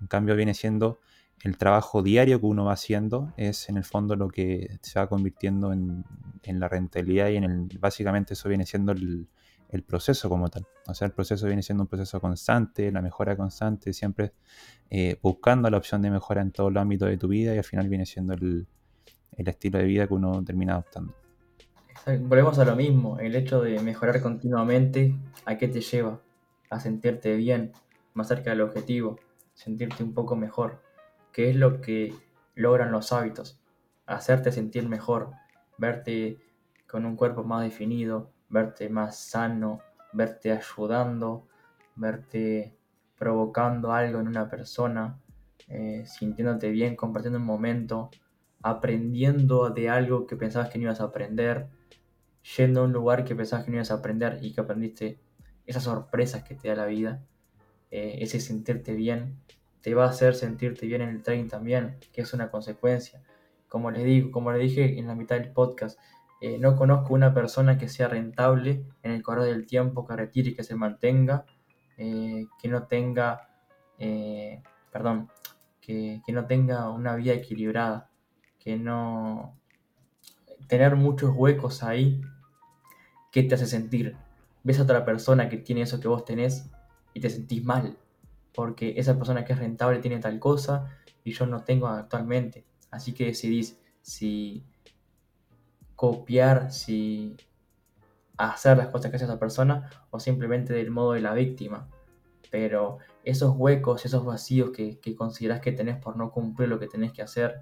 En 0.02 0.08
cambio, 0.08 0.36
viene 0.36 0.54
siendo 0.54 1.00
el 1.44 1.58
trabajo 1.58 2.02
diario 2.02 2.40
que 2.40 2.48
uno 2.48 2.66
va 2.66 2.74
haciendo, 2.74 3.34
es 3.38 3.70
en 3.70 3.78
el 3.78 3.84
fondo 3.84 4.16
lo 4.16 4.30
que 4.30 4.80
se 4.82 5.00
va 5.00 5.08
convirtiendo 5.08 5.72
en, 5.72 6.04
en 6.44 6.60
la 6.60 6.68
rentabilidad 6.68 7.30
y 7.30 7.38
en 7.38 7.44
el, 7.44 7.80
básicamente 7.80 8.34
eso 8.34 8.50
viene 8.50 8.66
siendo 8.66 8.92
el, 8.92 9.28
el 9.70 9.84
proceso 9.84 10.30
como 10.30 10.50
tal. 10.50 10.66
O 10.88 10.94
sea, 10.94 11.08
el 11.08 11.14
proceso 11.14 11.46
viene 11.48 11.62
siendo 11.62 11.84
un 11.84 11.88
proceso 11.88 12.20
constante, 12.20 12.92
la 12.92 13.02
mejora 13.02 13.36
constante, 13.36 13.94
siempre 13.94 14.34
eh, 14.90 15.20
buscando 15.22 15.70
la 15.70 15.78
opción 15.78 16.02
de 16.02 16.10
mejora 16.10 16.42
en 16.42 16.52
todo 16.52 16.70
el 16.70 16.78
ámbito 16.78 17.06
de 17.06 17.18
tu 17.18 17.28
vida 17.28 17.54
y 17.54 17.58
al 17.58 17.64
final 17.64 17.90
viene 17.90 18.06
siendo 18.06 18.34
el, 18.34 18.68
estilo 19.36 19.80
de 19.80 19.86
vida 19.86 20.08
que 20.08 20.14
uno 20.14 20.44
termina 20.44 20.74
adoptando. 20.74 21.14
Volvemos 22.22 22.58
a 22.60 22.66
lo 22.66 22.76
mismo, 22.76 23.20
el 23.20 23.36
hecho 23.36 23.62
de 23.62 23.80
mejorar 23.82 24.22
continuamente, 24.22 25.14
¿a 25.46 25.58
qué 25.58 25.68
te 25.68 25.82
lleva? 25.82 26.22
A 26.70 26.80
sentirte 26.80 27.36
bien, 27.36 27.74
más 28.14 28.30
cerca 28.30 28.52
del 28.52 28.62
objetivo, 28.62 29.20
sentirte 29.54 30.04
un 30.04 30.14
poco 30.14 30.36
mejor, 30.36 30.82
¿Qué 31.34 31.52
es 31.52 31.56
lo 31.56 31.82
que 31.82 32.16
logran 32.56 32.92
los 32.92 33.12
hábitos, 33.14 33.60
hacerte 34.08 34.52
sentir 34.52 34.90
mejor, 34.90 35.34
verte 35.78 36.40
con 36.88 37.06
un 37.06 37.16
cuerpo 37.16 37.44
más 37.44 37.62
definido, 37.62 38.32
verte 38.50 38.90
más 38.90 39.18
sano, 39.18 39.82
verte 40.14 40.52
ayudando, 40.52 41.48
verte 41.96 42.76
provocando 43.18 43.92
algo 43.92 44.20
en 44.20 44.28
una 44.28 44.50
persona, 44.50 45.20
eh, 45.68 46.04
sintiéndote 46.06 46.70
bien, 46.70 46.96
compartiendo 46.96 47.40
un 47.40 47.46
momento, 47.46 48.10
aprendiendo 48.62 49.70
de 49.70 49.90
algo 49.90 50.28
que 50.28 50.36
pensabas 50.36 50.70
que 50.70 50.78
no 50.78 50.86
ibas 50.86 51.02
a 51.02 51.06
aprender, 51.06 51.68
yendo 52.58 52.82
a 52.82 52.84
un 52.86 52.94
lugar 52.94 53.26
que 53.26 53.36
pensabas 53.36 53.66
que 53.66 53.72
no 53.72 53.78
ibas 53.78 53.92
a 53.92 53.96
aprender 53.96 54.40
y 54.42 54.54
que 54.54 54.62
aprendiste 54.62 55.20
esas 55.66 55.84
sorpresas 55.84 56.44
que 56.44 56.56
te 56.56 56.70
da 56.70 56.76
la 56.76 56.86
vida, 56.86 57.22
eh, 57.92 58.20
ese 58.22 58.40
sentirte 58.40 58.94
bien, 58.94 59.38
te 59.82 59.94
va 59.96 60.06
a 60.06 60.10
hacer 60.10 60.36
sentirte 60.36 60.86
bien 60.86 61.02
en 61.02 61.10
el 61.10 61.24
trading 61.24 61.48
también, 61.48 61.98
que 62.12 62.22
es 62.22 62.34
una 62.34 62.50
consecuencia. 62.50 63.22
Como 63.68 63.92
les 63.92 64.04
digo, 64.04 64.32
como 64.32 64.52
les 64.52 64.62
dije 64.62 64.98
en 65.00 65.08
la 65.08 65.16
mitad 65.16 65.38
del 65.38 65.52
podcast, 65.52 66.00
eh, 66.40 66.60
no 66.60 66.76
conozco 66.76 67.14
una 67.14 67.34
persona 67.34 67.78
que 67.78 67.90
sea 67.90 68.08
rentable 68.08 68.86
en 69.02 69.12
el 69.12 69.24
correr 69.24 69.46
del 69.46 69.66
tiempo, 69.66 70.06
que 70.06 70.16
retire 70.16 70.50
y 70.52 70.56
que 70.56 70.64
se 70.64 70.76
mantenga, 70.76 71.46
eh, 71.98 72.46
que 72.62 72.68
no 72.68 72.84
tenga, 72.84 73.50
eh, 73.98 74.62
perdón, 74.92 75.30
que, 75.82 76.22
no 76.28 76.46
tenga 76.46 76.90
una 76.90 77.16
vida 77.16 77.34
equilibrada, 77.34 78.12
que 78.60 78.78
no 78.78 79.58
tener 80.68 80.96
muchos 80.96 81.34
huecos 81.36 81.82
ahí, 81.82 82.22
¿qué 83.32 83.44
te 83.44 83.56
hace 83.56 83.66
sentir? 83.66 84.16
Ves 84.64 84.80
a 84.80 84.84
otra 84.84 85.06
persona 85.06 85.50
que 85.50 85.58
tiene 85.58 85.82
eso 85.84 86.00
que 86.00 86.08
vos 86.08 86.26
tenés 86.26 86.70
y 87.14 87.20
te 87.20 87.30
sentís 87.30 87.64
mal, 87.64 87.98
porque 88.54 88.94
esa 88.98 89.18
persona 89.18 89.46
que 89.46 89.54
es 89.54 89.60
rentable 89.60 90.00
tiene 90.00 90.20
tal 90.20 90.40
cosa 90.40 90.98
y 91.24 91.32
yo 91.32 91.48
no 91.48 91.64
tengo 91.64 91.88
actualmente. 91.88 92.66
Así 92.92 93.14
que 93.14 93.26
decidís 93.26 93.80
si 94.02 94.64
copiar, 95.98 96.72
si 96.72 97.36
hacer 98.38 98.78
las 98.78 98.90
cosas 98.90 99.10
que 99.10 99.18
hace 99.18 99.26
esa 99.26 99.40
persona 99.40 99.90
o 100.12 100.20
simplemente 100.20 100.72
del 100.72 100.92
modo 100.92 101.14
de 101.14 101.22
la 101.22 101.34
víctima. 101.34 101.90
Pero 102.50 103.00
esos 103.26 103.54
huecos, 103.58 104.06
esos 104.06 104.24
vacíos 104.24 104.70
que, 104.70 105.00
que 105.00 105.16
considerás 105.16 105.60
que 105.60 105.74
tenés 105.74 105.98
por 105.98 106.16
no 106.16 106.32
cumplir 106.32 106.70
lo 106.70 106.80
que 106.80 106.88
tenés 106.88 107.12
que 107.12 107.24
hacer 107.24 107.62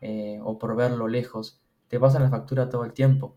eh, 0.00 0.38
o 0.42 0.58
por 0.58 0.74
verlo 0.76 1.08
lejos, 1.08 1.60
te 1.88 2.00
pasan 2.00 2.22
la 2.22 2.30
factura 2.30 2.70
todo 2.70 2.84
el 2.84 2.92
tiempo. 2.92 3.36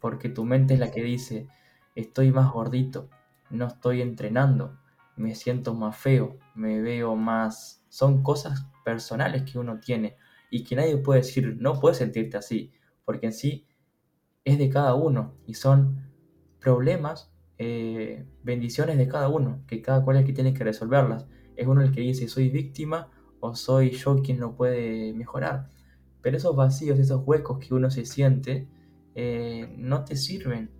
Porque 0.00 0.28
tu 0.28 0.44
mente 0.44 0.74
es 0.74 0.80
la 0.80 0.92
que 0.92 1.02
dice, 1.02 1.48
estoy 1.96 2.30
más 2.30 2.52
gordito, 2.52 3.10
no 3.50 3.66
estoy 3.66 4.00
entrenando, 4.00 4.78
me 5.16 5.34
siento 5.34 5.74
más 5.74 5.96
feo, 5.96 6.38
me 6.54 6.80
veo 6.80 7.16
más... 7.16 7.84
Son 7.88 8.22
cosas 8.22 8.66
personales 8.84 9.42
que 9.50 9.58
uno 9.58 9.80
tiene 9.80 10.16
y 10.50 10.62
que 10.62 10.76
nadie 10.76 10.98
puede 10.98 11.20
decir, 11.20 11.56
no 11.58 11.80
puedes 11.80 11.98
sentirte 11.98 12.36
así, 12.36 12.72
porque 13.06 13.26
en 13.26 13.32
sí 13.32 13.66
es 14.44 14.58
de 14.58 14.68
cada 14.68 14.94
uno 14.94 15.32
y 15.46 15.54
son 15.54 16.10
problemas, 16.60 17.32
eh, 17.56 18.26
bendiciones 18.42 18.98
de 18.98 19.08
cada 19.08 19.30
uno, 19.30 19.62
que 19.66 19.80
cada 19.80 20.04
cual 20.04 20.16
es 20.16 20.20
el 20.20 20.26
que 20.26 20.32
tiene 20.34 20.52
que 20.52 20.64
resolverlas. 20.64 21.26
Es 21.56 21.66
uno 21.66 21.80
el 21.80 21.92
que 21.92 22.02
dice, 22.02 22.28
soy 22.28 22.50
víctima 22.50 23.08
o 23.40 23.54
soy 23.54 23.92
yo 23.92 24.16
quien 24.22 24.38
no 24.38 24.54
puede 24.54 25.14
mejorar. 25.14 25.70
Pero 26.20 26.36
esos 26.36 26.54
vacíos, 26.54 26.98
esos 26.98 27.22
huecos 27.24 27.58
que 27.58 27.72
uno 27.72 27.90
se 27.90 28.04
siente, 28.04 28.68
eh, 29.14 29.72
no 29.78 30.04
te 30.04 30.16
sirven 30.16 30.70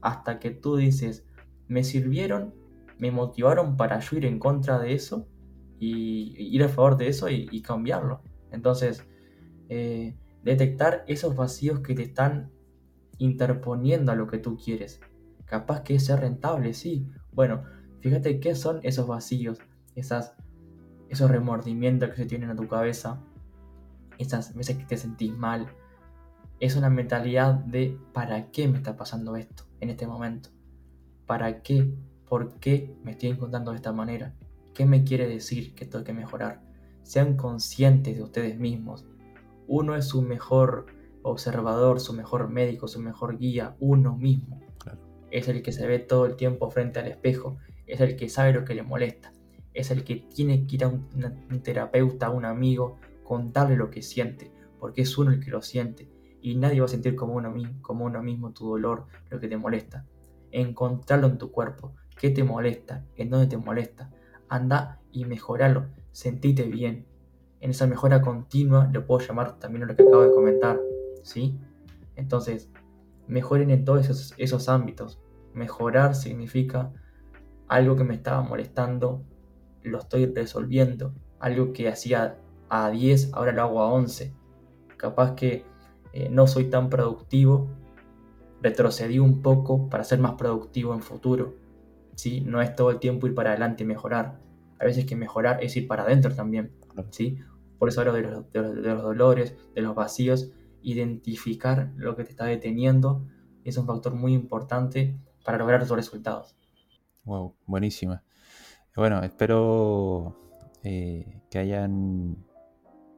hasta 0.00 0.38
que 0.38 0.50
tú 0.50 0.76
dices, 0.76 1.26
me 1.68 1.84
sirvieron, 1.84 2.54
me 2.98 3.10
motivaron 3.10 3.76
para 3.76 4.00
yo 4.00 4.16
ir 4.16 4.24
en 4.26 4.38
contra 4.38 4.78
de 4.78 4.94
eso 4.94 5.26
y, 5.78 6.34
ir 6.38 6.62
a 6.62 6.68
favor 6.68 6.96
de 6.96 7.08
eso 7.08 7.28
y, 7.28 7.60
cambiarlo. 7.62 8.22
Entonces, 8.52 9.04
eh, 9.68 10.14
detectar 10.42 11.04
esos 11.06 11.36
vacíos 11.36 11.80
que 11.80 11.94
te 11.94 12.02
están 12.02 12.50
interponiendo 13.18 14.12
a 14.12 14.16
lo 14.16 14.26
que 14.26 14.38
tú 14.38 14.56
quieres. 14.56 15.00
Capaz 15.44 15.82
que 15.82 16.00
ser 16.00 16.20
rentable, 16.20 16.74
sí. 16.74 17.08
Bueno, 17.32 17.62
fíjate 18.00 18.40
qué 18.40 18.54
son 18.54 18.80
esos 18.82 19.06
vacíos, 19.06 19.58
esas, 19.94 20.34
esos 21.08 21.30
remordimientos 21.30 22.10
que 22.10 22.16
se 22.16 22.26
tienen 22.26 22.50
a 22.50 22.56
tu 22.56 22.66
cabeza, 22.66 23.20
esas 24.18 24.54
veces 24.54 24.76
que 24.76 24.84
te 24.84 24.96
sentís 24.96 25.36
mal. 25.36 25.68
Es 26.58 26.76
una 26.76 26.90
mentalidad 26.90 27.54
de 27.54 27.98
¿para 28.12 28.50
qué 28.50 28.68
me 28.68 28.78
está 28.78 28.96
pasando 28.96 29.36
esto 29.36 29.64
en 29.80 29.90
este 29.90 30.06
momento? 30.06 30.50
¿Para 31.26 31.62
qué? 31.62 31.94
¿Por 32.28 32.58
qué 32.60 32.96
me 33.04 33.12
estoy 33.12 33.30
encontrando 33.30 33.72
de 33.72 33.76
esta 33.76 33.92
manera? 33.92 34.34
¿Qué 34.74 34.86
me 34.86 35.04
quiere 35.04 35.28
decir 35.28 35.74
que 35.74 35.84
tengo 35.84 36.04
que 36.04 36.12
mejorar? 36.12 36.62
Sean 37.02 37.36
conscientes 37.36 38.16
de 38.16 38.22
ustedes 38.22 38.58
mismos. 38.58 39.04
Uno 39.66 39.96
es 39.96 40.06
su 40.06 40.22
mejor 40.22 40.86
observador, 41.22 42.00
su 42.00 42.12
mejor 42.12 42.48
médico, 42.48 42.88
su 42.88 43.00
mejor 43.00 43.38
guía, 43.38 43.76
uno 43.80 44.16
mismo. 44.16 44.60
Es 45.30 45.48
el 45.48 45.62
que 45.62 45.72
se 45.72 45.86
ve 45.86 45.98
todo 45.98 46.26
el 46.26 46.36
tiempo 46.36 46.70
frente 46.70 47.00
al 47.00 47.06
espejo, 47.06 47.58
es 47.86 48.00
el 48.00 48.16
que 48.16 48.28
sabe 48.28 48.52
lo 48.52 48.64
que 48.64 48.74
le 48.74 48.82
molesta, 48.82 49.32
es 49.72 49.90
el 49.90 50.04
que 50.04 50.16
tiene 50.16 50.66
que 50.66 50.76
ir 50.76 50.84
a 50.84 50.88
un, 50.88 51.62
terapeuta, 51.62 52.26
a 52.26 52.30
un 52.30 52.44
amigo, 52.44 52.98
contarle 53.22 53.76
lo 53.76 53.90
que 53.90 54.02
siente, 54.02 54.52
porque 54.78 55.02
es 55.02 55.16
uno 55.16 55.30
el 55.30 55.40
que 55.40 55.50
lo 55.50 55.62
siente 55.62 56.08
y 56.42 56.56
nadie 56.56 56.80
va 56.80 56.86
a 56.86 56.88
sentir 56.88 57.14
como 57.14 57.34
uno, 57.34 57.54
como 57.80 58.04
uno 58.04 58.22
mismo 58.22 58.52
tu 58.52 58.68
dolor, 58.68 59.06
lo 59.30 59.38
que 59.38 59.48
te 59.48 59.56
molesta. 59.56 60.04
Encontrarlo 60.50 61.28
en 61.28 61.38
tu 61.38 61.52
cuerpo, 61.52 61.94
qué 62.18 62.30
te 62.30 62.42
molesta, 62.44 63.06
en 63.16 63.30
dónde 63.30 63.46
te 63.46 63.56
molesta. 63.56 64.10
Anda 64.48 65.00
y 65.12 65.24
mejoralo, 65.24 65.86
sentite 66.10 66.64
bien. 66.64 67.06
En 67.62 67.70
esa 67.70 67.86
mejora 67.86 68.20
continua 68.20 68.90
le 68.92 69.00
puedo 69.00 69.26
llamar 69.26 69.58
también 69.58 69.86
lo 69.86 69.94
que 69.94 70.02
acabo 70.02 70.22
de 70.22 70.32
comentar, 70.32 70.80
¿sí? 71.22 71.58
Entonces, 72.16 72.68
mejoren 73.28 73.70
en 73.70 73.84
todos 73.84 74.04
esos, 74.04 74.34
esos 74.36 74.68
ámbitos. 74.68 75.20
Mejorar 75.54 76.16
significa 76.16 76.92
algo 77.68 77.94
que 77.94 78.02
me 78.02 78.14
estaba 78.14 78.42
molestando, 78.42 79.22
lo 79.82 79.98
estoy 79.98 80.26
resolviendo. 80.26 81.14
Algo 81.38 81.72
que 81.72 81.88
hacía 81.88 82.36
a 82.68 82.90
10, 82.90 83.32
ahora 83.32 83.52
lo 83.52 83.62
hago 83.62 83.80
a 83.80 83.92
11. 83.92 84.34
Capaz 84.96 85.34
que 85.36 85.64
eh, 86.12 86.28
no 86.30 86.48
soy 86.48 86.64
tan 86.64 86.90
productivo, 86.90 87.68
retrocedí 88.60 89.20
un 89.20 89.40
poco 89.40 89.88
para 89.88 90.02
ser 90.02 90.18
más 90.18 90.32
productivo 90.32 90.94
en 90.94 91.00
futuro. 91.00 91.54
¿sí? 92.16 92.40
No 92.40 92.60
es 92.60 92.74
todo 92.74 92.90
el 92.90 92.98
tiempo 92.98 93.28
ir 93.28 93.34
para 93.34 93.50
adelante 93.50 93.84
y 93.84 93.86
mejorar. 93.86 94.40
A 94.80 94.84
veces 94.84 95.06
que 95.06 95.14
mejorar 95.14 95.62
es 95.62 95.76
ir 95.76 95.86
para 95.86 96.02
adentro 96.02 96.34
también. 96.34 96.72
¿sí? 97.10 97.38
Por 97.82 97.88
eso 97.88 98.00
hablo 98.00 98.12
de 98.12 98.22
los, 98.22 98.52
de 98.52 98.94
dolores, 98.94 99.56
de 99.74 99.82
los 99.82 99.96
vacíos 99.96 100.52
identificar 100.82 101.90
lo 101.96 102.14
que 102.14 102.22
te 102.22 102.30
está 102.30 102.44
deteniendo 102.44 103.26
es 103.64 103.76
un 103.76 103.86
factor 103.86 104.14
muy 104.14 104.34
importante 104.34 105.18
para 105.44 105.58
lograr 105.58 105.84
tus 105.84 105.96
resultados. 105.96 106.54
Wow, 107.24 107.56
buenísima. 107.66 108.22
Bueno, 108.94 109.20
espero 109.24 110.38
eh, 110.84 111.40
que 111.50 111.58
hayan 111.58 112.36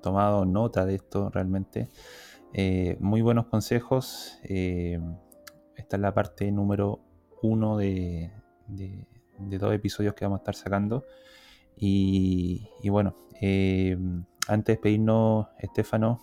tomado 0.00 0.46
nota 0.46 0.86
de 0.86 0.94
esto 0.94 1.28
realmente. 1.28 1.90
Eh, 2.54 2.96
muy 3.00 3.20
buenos 3.20 3.48
consejos. 3.48 4.38
Eh, 4.44 4.98
esta 5.76 5.96
es 5.96 6.00
la 6.00 6.14
parte 6.14 6.50
número 6.50 7.00
uno 7.42 7.76
de, 7.76 8.32
dos 9.36 9.74
episodios 9.74 10.14
que 10.14 10.24
vamos 10.24 10.38
a 10.38 10.40
estar 10.40 10.54
sacando. 10.54 11.04
Y 11.76 12.88
bueno, 12.88 13.14
antes 14.48 14.66
de 14.66 14.72
despedirnos, 14.74 15.48
Estefano, 15.58 16.20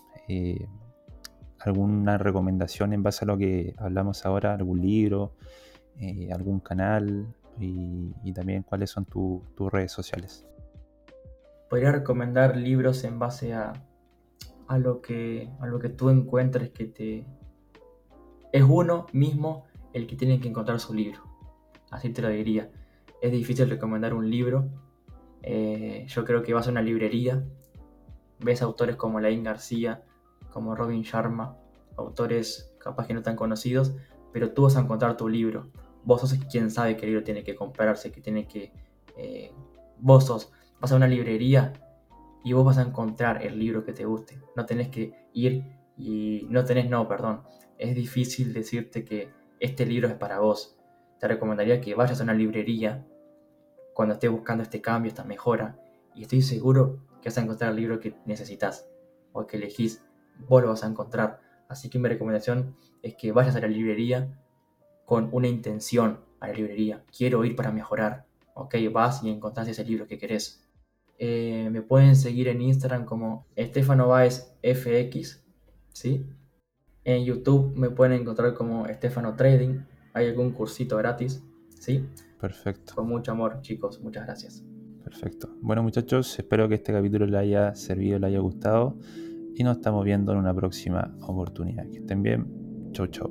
alguna 1.64 2.18
recomendación 2.18 2.94
en 2.94 3.04
base 3.04 3.26
a 3.26 3.28
lo 3.28 3.38
que 3.38 3.76
hablamos 3.78 4.26
ahora, 4.26 4.54
algún 4.54 4.82
libro, 4.82 5.34
eh, 6.00 6.30
algún 6.32 6.60
canal 6.60 7.28
y, 7.60 8.34
también 8.34 8.64
cuáles 8.64 8.90
son 8.90 9.06
tus 9.06 9.72
redes 9.72 9.92
sociales. 9.92 10.46
Podría 11.70 11.92
recomendar 11.92 12.58
libros 12.58 13.04
en 13.04 13.20
base 13.20 13.54
a, 13.54 13.74
a, 14.68 14.78
lo 14.78 15.02
que, 15.02 15.50
a 15.60 15.68
lo 15.68 15.80
que 15.80 15.90
tú 15.90 16.10
encuentres 16.10 16.70
que 16.72 16.86
te... 16.86 17.26
Es 18.52 18.64
uno 18.64 19.06
mismo 19.14 19.66
el 19.94 20.08
que 20.08 20.16
tiene 20.16 20.40
que 20.40 20.50
encontrar 20.50 20.80
su 20.80 20.94
libro. 20.94 21.22
Así 21.92 22.10
te 22.10 22.22
lo 22.22 22.30
diría. 22.30 22.70
Es 23.22 23.32
difícil 23.32 23.70
recomendar 23.70 24.14
un 24.14 24.30
libro. 24.30 24.70
Eh, 25.44 26.06
yo 26.08 26.26
creo 26.26 26.44
que 26.44 26.54
vas 26.54 26.68
a 26.68 26.72
una 26.72 26.82
librería, 26.82 27.44
ves 28.44 28.62
autores 28.62 28.96
como 28.96 29.20
Laín 29.20 29.44
García, 29.44 30.04
como 30.52 30.76
Robin 30.76 31.02
Sharma, 31.02 31.58
autores 31.98 32.74
capaz 32.80 33.08
que 33.08 33.14
no 33.14 33.22
tan 33.22 33.36
conocidos, 33.36 33.96
pero 34.32 34.52
tú 34.52 34.64
vas 34.64 34.76
a 34.78 34.82
encontrar 34.82 35.18
tu 35.18 35.30
libro. 35.30 35.72
Vos 36.04 36.22
sos 36.22 36.34
quien 36.50 36.72
sabe 36.72 36.98
qué 36.98 37.06
libro 37.06 37.24
tiene 37.24 37.44
que 37.44 37.56
comprarse, 37.56 38.12
que 38.12 38.22
tiene 38.22 38.48
que... 38.48 38.74
Eh, 39.18 39.54
vos 40.00 40.26
sos, 40.26 40.52
vas 40.80 40.92
a 40.92 40.96
una 40.96 41.08
librería 41.08 41.74
y 42.44 42.54
vos 42.54 42.66
vas 42.66 42.78
a 42.78 42.82
encontrar 42.82 43.46
el 43.46 43.60
libro 43.60 43.86
que 43.86 43.94
te 43.94 44.06
guste. 44.06 44.40
No 44.56 44.66
tenés 44.66 44.90
que 44.90 45.28
ir 45.34 45.64
y... 45.98 46.48
No 46.50 46.66
tenés, 46.66 46.90
no, 46.90 47.08
perdón. 47.08 47.44
Es 47.78 47.96
difícil 47.96 48.54
decirte 48.54 49.04
que 49.04 49.30
este 49.60 49.86
libro 49.86 50.08
es 50.08 50.16
para 50.16 50.40
vos. 50.40 50.78
Te 51.20 51.28
recomendaría 51.28 51.82
que 51.82 51.94
vayas 51.94 52.20
a 52.20 52.24
una 52.24 52.34
librería 52.34 53.06
cuando 53.94 54.16
estés 54.16 54.32
buscando 54.32 54.64
este 54.64 54.82
cambio, 54.82 55.10
esta 55.10 55.24
mejora, 55.24 55.78
y 56.16 56.24
estoy 56.24 56.42
seguro 56.42 57.11
que 57.22 57.30
vas 57.30 57.38
a 57.38 57.42
encontrar 57.42 57.72
el 57.72 57.78
libro 57.78 58.00
que 58.00 58.16
necesitas 58.26 58.90
o 59.34 59.48
que 59.48 59.58
elegís 59.58 60.04
vos 60.48 60.62
lo 60.62 60.70
vas 60.70 60.84
a 60.84 60.88
encontrar. 60.88 61.40
Así 61.68 61.90
que 61.90 62.00
mi 62.00 62.10
recomendación 62.10 62.76
es 63.02 63.16
que 63.16 63.32
vayas 63.32 63.56
a 63.56 63.62
la 63.62 63.68
librería 63.68 64.38
con 65.06 65.30
una 65.32 65.48
intención 65.48 66.20
a 66.40 66.48
la 66.48 66.54
librería. 66.54 67.04
Quiero 67.16 67.44
ir 67.46 67.56
para 67.56 67.72
mejorar. 67.72 68.26
Ok, 68.54 68.76
vas 68.92 69.24
y 69.24 69.30
encontrás 69.30 69.68
ese 69.68 69.86
libro 69.86 70.08
que 70.08 70.18
querés. 70.18 70.68
Eh, 71.18 71.70
me 71.72 71.82
pueden 71.82 72.16
seguir 72.16 72.48
en 72.48 72.62
Instagram 72.62 73.06
como 73.06 73.46
Estefano 73.56 74.08
Baez 74.08 74.54
FX. 74.64 75.44
¿sí? 75.94 76.26
En 77.04 77.24
YouTube 77.24 77.74
me 77.76 77.90
pueden 77.90 78.20
encontrar 78.20 78.54
como 78.54 78.88
Estefano 78.88 79.36
Trading. 79.36 79.82
Hay 80.14 80.28
algún 80.28 80.52
cursito 80.52 80.98
gratis. 80.98 81.44
¿sí? 81.80 82.06
Perfecto. 82.40 82.96
Con 82.96 83.08
mucho 83.08 83.32
amor, 83.32 83.62
chicos. 83.62 84.02
Muchas 84.02 84.26
gracias. 84.26 84.71
Perfecto. 85.12 85.50
Bueno, 85.62 85.84
muchachos, 85.84 86.40
espero 86.40 86.70
que 86.70 86.76
este 86.76 86.94
capítulo 86.94 87.26
les 87.26 87.42
haya 87.42 87.76
servido, 87.76 88.18
les 88.18 88.30
haya 88.30 88.40
gustado 88.40 88.96
y 89.56 89.64
nos 89.64 89.78
estamos 89.78 90.06
viendo 90.06 90.32
en 90.32 90.38
una 90.38 90.54
próxima 90.54 91.14
oportunidad. 91.28 91.86
Que 91.90 91.98
estén 91.98 92.24
bien. 92.24 92.48
Chau, 92.94 93.08
chau. 93.08 93.30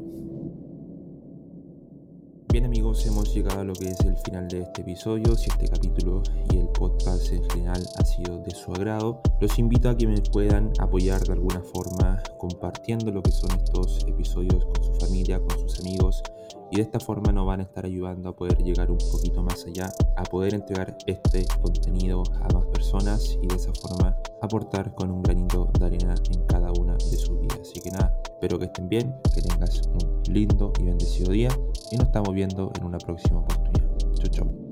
Bien 2.52 2.66
amigos, 2.66 3.06
hemos 3.06 3.34
llegado 3.34 3.60
a 3.60 3.64
lo 3.64 3.72
que 3.72 3.88
es 3.88 4.00
el 4.00 4.16
final 4.18 4.46
de 4.48 4.60
este 4.60 4.82
episodio. 4.82 5.34
Si 5.36 5.48
este 5.48 5.68
capítulo 5.68 6.22
y 6.52 6.58
el 6.58 6.68
podcast 6.68 7.32
en 7.32 7.48
general 7.48 7.82
ha 7.96 8.04
sido 8.04 8.42
de 8.42 8.50
su 8.50 8.72
agrado, 8.72 9.22
los 9.40 9.58
invito 9.58 9.88
a 9.88 9.96
que 9.96 10.06
me 10.06 10.20
puedan 10.20 10.72
apoyar 10.80 11.22
de 11.22 11.32
alguna 11.32 11.62
forma 11.62 12.22
compartiendo 12.38 13.10
lo 13.10 13.22
que 13.22 13.32
son 13.32 13.52
estos 13.52 14.04
episodios 14.06 14.66
con 14.66 14.84
su 14.84 14.92
familia, 14.94 15.40
con 15.40 15.58
sus 15.60 15.80
amigos 15.80 16.22
y 16.70 16.76
de 16.76 16.82
esta 16.82 17.00
forma 17.00 17.32
nos 17.32 17.46
van 17.46 17.60
a 17.60 17.62
estar 17.64 17.84
ayudando 17.84 18.28
a 18.28 18.36
poder 18.36 18.58
llegar 18.62 18.90
un 18.90 18.98
poquito 18.98 19.42
más 19.42 19.64
allá, 19.66 19.90
a 20.16 20.22
poder 20.24 20.54
entregar 20.54 20.96
este 21.06 21.44
contenido 21.62 22.22
a 22.40 22.52
más 22.54 22.66
personas 22.66 23.38
y 23.42 23.46
de 23.46 23.56
esa 23.56 23.72
forma 23.72 24.16
aportar 24.40 24.94
con 24.94 25.10
un 25.10 25.22
granito 25.22 25.70
de 25.78 25.86
arena 25.86 26.14
en 26.30 26.46
cada 26.46 26.72
una 26.72 26.94
de 26.94 27.16
sus 27.16 27.38
vidas. 27.40 27.60
Así 27.60 27.80
que 27.80 27.90
nada, 27.90 28.14
espero 28.24 28.58
que 28.58 28.66
estén 28.66 28.88
bien, 28.88 29.14
que 29.34 29.42
tengas 29.42 29.82
un 29.86 30.22
lindo 30.32 30.72
y 30.78 30.84
bendecido 30.84 31.32
día 31.32 31.50
y 31.90 31.96
nos 31.96 32.06
estamos 32.06 32.34
viendo 32.34 32.70
en 32.78 32.84
una 32.84 32.98
próxima 32.98 33.40
oportunidad. 33.40 33.96
Chau, 34.14 34.30
chau. 34.30 34.69